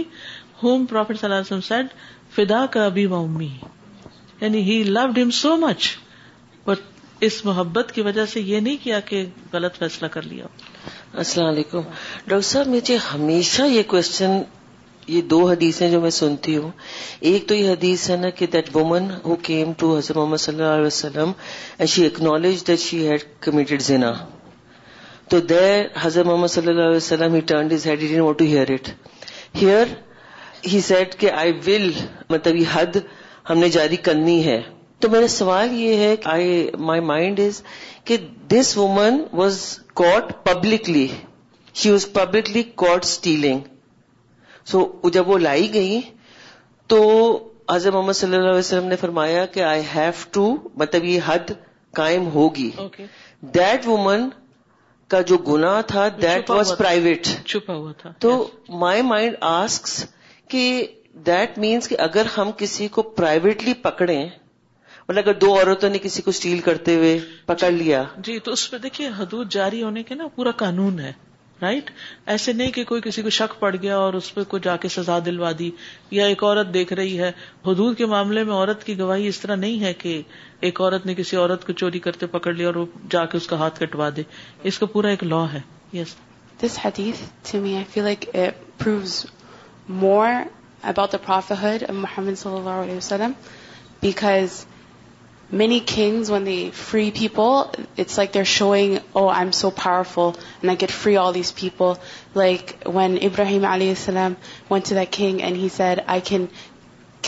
whom 0.63 0.87
Prophet 0.93 1.17
ﷺ 1.17 1.63
said, 1.69 1.93
Fidaka 2.37 2.87
Abi 2.87 3.07
wa 3.07 3.19
ummi. 3.27 3.51
And 4.41 4.55
he 4.55 4.83
loved 4.99 5.17
him 5.25 5.31
so 5.43 5.57
much. 5.67 5.91
But 6.65 6.89
اس 7.25 7.35
محبت 7.45 7.91
کی 7.95 8.01
وجہ 8.01 8.25
سے 8.31 8.41
یہ 8.45 8.59
نہیں 8.59 8.77
کیا 8.83 8.99
کہ 9.09 9.21
غلط 9.51 9.77
فیصلہ 9.79 10.07
کر 10.15 10.21
لیا 10.31 10.45
السلام 11.21 11.47
علیکم 11.47 11.81
ڈاکٹر 11.83 12.41
صاحب 12.47 12.67
مجھے 12.73 12.97
ہمیشہ 13.13 13.61
یہ 13.73 13.83
کوشچن 13.87 14.41
یہ 15.07 15.21
دو 15.31 15.39
حدیثیں 15.49 15.89
جو 15.91 15.99
میں 16.01 16.09
سنتی 16.17 16.55
ہوں 16.57 16.69
ایک 17.29 17.47
تو 17.47 17.55
یہ 17.55 17.69
حدیث 17.69 18.09
ہے 18.09 18.15
نا 18.17 18.29
کہ 18.39 18.45
that 18.53 18.69
woman 18.75 19.07
who 19.25 19.35
came 19.49 19.71
to 19.77 19.95
Hazrat 19.97 20.17
Muhammad 20.17 20.37
صلی 20.41 20.59
اللہ 20.61 20.73
علیہ 20.75 20.85
وسلم 20.85 21.31
and 21.77 21.89
she 21.89 22.05
acknowledge 22.05 22.67
that 22.67 22.79
she 22.79 23.07
had 23.07 23.23
committed 23.45 23.81
زنا 23.81 24.11
تو 25.29 25.39
دیر 25.49 25.83
حضرت 26.01 26.25
محمد 26.25 26.47
صلی 26.55 26.67
اللہ 26.67 26.87
علیہ 26.87 26.95
وسلم 26.97 27.33
he 27.33 27.39
had 27.51 28.19
want 28.21 28.39
to 28.39 28.45
hear 28.45 28.71
it 28.73 28.89
here 29.61 29.93
he 30.71 30.79
said 30.87 31.15
کہ 31.19 31.31
آئی 31.43 31.51
ول 31.67 31.89
مطلب 32.29 32.55
یہ 32.55 32.65
حد 32.73 32.97
ہم 33.49 33.57
نے 33.59 33.69
جاری 33.69 33.95
کرنی 34.07 34.43
ہے 34.45 34.61
تو 35.03 35.09
میرا 35.09 35.27
سوال 35.27 35.73
یہ 35.79 35.97
ہے 35.97 36.15
آئی 36.33 36.55
مائی 36.89 37.01
مائنڈ 37.11 37.39
از 37.45 37.61
کہ 38.05 38.17
this 38.51 38.75
woman 38.77 39.21
was 39.39 39.59
caught 40.01 40.31
publicly 40.43 41.07
she 41.79 41.91
was 41.91 42.07
publicly 42.13 42.63
caught 42.83 43.05
stealing 43.05 43.61
so 44.71 44.79
so, 44.79 45.09
جب 45.13 45.29
وہ 45.29 45.37
لائی 45.39 45.73
گئی 45.73 45.99
تو 46.91 46.99
حضرت 47.71 47.93
محمد 47.93 48.13
صلی 48.13 48.35
اللہ 48.37 48.47
علیہ 48.49 48.59
وسلم 48.59 48.85
نے 48.87 48.95
فرمایا 49.01 49.45
کہ 49.53 49.63
آئی 49.63 49.81
ہیو 49.95 50.11
ٹو 50.37 50.45
مطلب 50.81 51.03
یہ 51.05 51.19
حد 51.25 51.51
قائم 51.99 52.27
ہوگی 52.33 52.69
دیٹ 53.55 53.87
وومن 53.87 54.27
کا 55.13 55.21
جو 55.31 55.37
گنا 55.47 55.79
تھا 55.87 56.07
دیٹ 56.21 56.49
واز 56.49 56.71
پرائیویٹ 56.77 57.27
چھپا 57.47 57.73
ہوا 57.73 57.91
تھا 58.01 58.11
تو 58.25 58.31
مائی 58.83 59.01
مائنڈ 59.11 59.35
آسک 59.49 59.85
کہ 60.51 60.63
دیٹ 61.25 61.57
مینس 61.65 61.87
کہ 61.87 61.95
اگر 62.07 62.25
ہم 62.37 62.51
کسی 62.57 62.87
کو 62.97 63.01
پرائیویٹلی 63.19 63.73
پکڑے 63.81 64.17
مطلب 65.07 65.21
اگر 65.27 65.33
دو 65.39 65.53
عورتوں 65.59 65.89
نے 65.89 65.97
کسی 66.03 66.21
کو 66.21 66.29
اسٹیل 66.35 66.59
کرتے 66.67 66.95
ہوئے 66.95 67.17
پکڑ 67.45 67.69
جی۔ 67.69 67.75
لیا 67.77 68.03
جی 68.25 68.37
تو 68.43 68.51
اس 68.57 68.69
پہ 68.71 68.77
دیکھیے 68.87 69.09
حدود 69.19 69.51
جاری 69.51 69.83
ہونے 69.83 70.03
کے 70.09 70.15
نا 70.21 70.27
پورا 70.35 70.51
قانون 70.65 70.99
ہے 70.99 71.11
رائٹ 71.61 71.89
ایسے 72.33 72.53
نہیں 72.53 72.71
کہ 72.71 72.83
کوئی 72.83 73.01
کسی 73.01 73.21
کو 73.21 73.29
شک 73.37 73.59
پڑ 73.59 73.75
گیا 73.81 73.97
اور 73.97 74.13
اس 74.13 74.33
پہ 74.35 74.43
کوئی 74.49 74.61
جا 74.63 74.75
کے 74.83 74.87
سزا 74.95 75.17
دلوا 75.25 75.51
دی 75.59 75.69
یا 76.11 76.25
ایک 76.27 76.43
عورت 76.43 76.73
دیکھ 76.73 76.93
رہی 76.93 77.19
ہے 77.19 77.31
حدود 77.67 77.97
کے 77.97 78.05
معاملے 78.13 78.41
میں 78.43 78.53
عورت 78.53 78.83
کی 78.83 78.97
گواہی 78.99 79.27
اس 79.27 79.39
طرح 79.39 79.55
نہیں 79.63 79.77
ہے 79.83 79.93
کہ 80.03 80.11
ایک 80.65 80.75
عورت 80.81 81.01
نے 81.05 81.13
کسی 81.15 81.35
عورت 81.37 81.61
کو 81.67 81.73
چوری 81.81 81.99
کرتے 82.07 82.25
پکڑ 82.35 82.51
لیا 82.53 82.67
اور 82.67 82.75
وہ 82.75 82.85
جا 83.11 83.23
کے 83.31 83.37
اس 83.37 83.47
کا 83.47 83.55
ہاتھ 83.59 83.77
کٹوا 83.79 84.09
دے 84.15 84.23
اس 84.71 84.77
کا 84.79 84.85
پورا 84.95 85.09
ایک 85.09 85.23
لا 85.23 85.43
ہے 85.53 85.61
یس 85.93 86.09
دس 86.63 86.73
حدیث 86.83 87.17
like 87.97 88.21
many 95.61 95.77
kings 95.87 96.29
when 96.33 96.43
they 96.49 96.69
free 96.75 97.09
people 97.17 97.41
it's 97.97 98.17
like 98.17 98.31
they're 98.33 98.43
showing 98.51 98.95
oh 99.13 99.27
I 99.29 99.39
am 99.43 99.51
so 99.57 99.69
powerful 99.81 100.67
I 100.69 100.75
get 100.81 100.91
free 100.91 101.15
all 101.23 101.33
these 101.33 101.53
people 101.55 101.91
like 102.39 102.71
when 102.95 103.17
Ibrahim 103.27 103.65
علیہ 103.71 103.89
السلام 103.97 104.33
went 104.69 104.79
to 104.89 104.95
the 104.99 105.03
king 105.17 105.41
and 105.43 105.57
he 105.57 105.67
said 105.75 105.99
I 106.13 106.21
can 106.29 106.45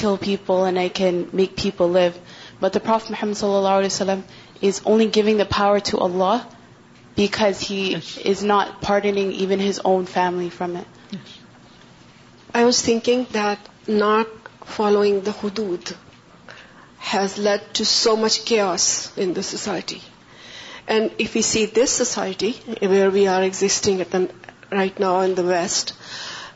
kill 0.02 0.16
people 0.26 0.66
and 0.66 0.78
I 0.84 0.90
can 1.00 1.24
make 1.40 1.52
people 1.62 1.94
live 1.98 2.10
but 2.62 2.74
the 2.74 2.80
فرف 2.86 3.10
Muhammad 3.12 3.38
صلی 3.44 3.56
اللہ 3.58 3.76
علیہ 3.82 3.94
وسلم 3.94 4.20
is 4.68 4.80
only 4.84 5.08
giving 5.16 5.38
the 5.40 5.44
power 5.58 5.78
to 5.92 6.34
because 7.16 7.64
he 7.72 7.82
is 8.30 8.44
not 8.52 8.72
parting 8.88 9.32
even 9.40 9.62
his 9.68 9.80
own 9.84 10.06
family 10.14 10.50
from 10.58 10.76
it 10.78 11.16
I 12.56 12.66
was 12.66 12.84
thinking 12.84 13.24
that 13.34 13.90
not 14.02 14.48
following 14.76 15.20
the 15.26 15.32
حدود 15.44 15.92
has 17.06 17.38
led 17.38 17.66
to 17.80 17.86
so 17.86 18.16
much 18.16 18.44
chaos 18.46 18.86
in 19.16 19.34
the 19.34 19.44
society. 19.44 20.02
And 20.88 21.12
if 21.20 21.36
we 21.36 21.42
see 21.42 21.66
this 21.66 21.92
society, 21.92 22.54
where 22.94 23.12
we 23.12 23.28
are 23.28 23.42
existing 23.44 24.04
right 24.72 25.00
now 25.00 25.22
in 25.22 25.36
the 25.36 25.44
West, 25.44 25.94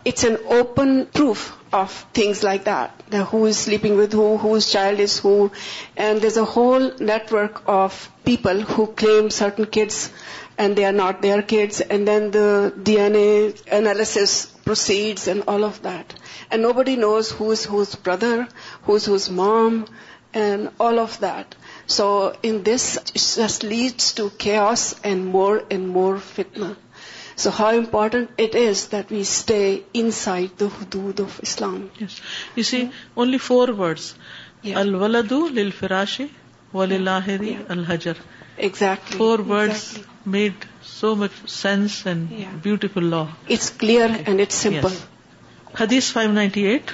it's 0.06 0.24
an 0.24 0.38
open 0.46 1.06
proof 1.06 1.56
of 1.74 1.92
things 2.14 2.42
like 2.44 2.64
that. 2.64 3.04
The 3.10 3.24
who 3.24 3.46
is 3.46 3.60
sleeping 3.60 3.96
with 3.96 4.14
whose 4.14 4.72
child 4.72 5.00
is 5.00 5.20
who. 5.20 5.52
And 5.96 6.22
there's 6.22 6.38
a 6.38 6.46
whole 6.46 6.92
network 7.00 7.64
of 7.68 7.98
people 8.26 8.62
who 8.74 8.88
claim 8.88 9.30
certain 9.30 9.66
kids 9.66 10.12
and 10.58 10.76
they 10.76 10.86
are 10.86 10.98
not 11.04 11.22
their 11.22 11.42
kids. 11.42 11.82
And 11.82 12.08
then 12.08 12.32
the 12.32 12.74
DNA 12.78 13.68
analysis 13.68 14.48
proceeds 14.66 15.28
and 15.28 15.44
all 15.48 15.64
of 15.64 15.82
that. 15.84 16.16
And 16.52 16.64
nobody 16.64 16.96
knows 16.96 17.32
who 17.32 17.52
is 17.52 17.66
whose 17.66 17.94
brother, 17.94 18.48
who 18.84 18.96
is 18.96 19.06
whose 19.06 19.30
mom, 19.30 19.90
and 20.42 20.68
all 20.88 21.00
of 21.00 21.18
that 21.22 21.56
so 21.92 22.06
in 22.50 22.58
this 22.66 22.84
جس 23.14 23.64
leads 23.64 24.14
to 24.16 24.28
case 24.44 24.94
and 25.10 25.26
more 25.36 25.58
and 25.70 25.88
more 25.96 26.18
fitness 26.36 27.42
so 27.44 27.50
how 27.60 27.78
important 27.78 28.42
it 28.42 28.56
is 28.68 28.88
that 28.92 29.12
we 29.12 29.20
stay 29.22 29.58
inside 30.20 30.60
the 30.60 30.66
حد 30.82 31.20
of 31.20 31.40
Islam 31.44 31.78
you 32.02 32.64
see 32.70 32.84
only 33.16 33.38
four 33.48 33.70
words 33.78 34.14
الد 34.84 35.34
لاشی 35.92 36.26
ولی 36.74 36.98
لاہ 37.10 37.30
اجر 37.92 38.18
exact 38.66 39.14
four 39.18 39.40
words 39.48 39.84
made 40.36 40.66
so 41.00 41.16
much 41.16 41.50
sense 41.60 42.06
and 42.08 42.34
beautiful 42.64 43.06
law 43.10 43.24
it's 43.50 43.72
clear 43.78 44.10
and 44.26 44.42
it's 44.42 44.56
simple 44.64 44.96
حدیس 45.82 46.12
five 46.14 46.32
ninety 46.32 46.66
at 46.68 46.92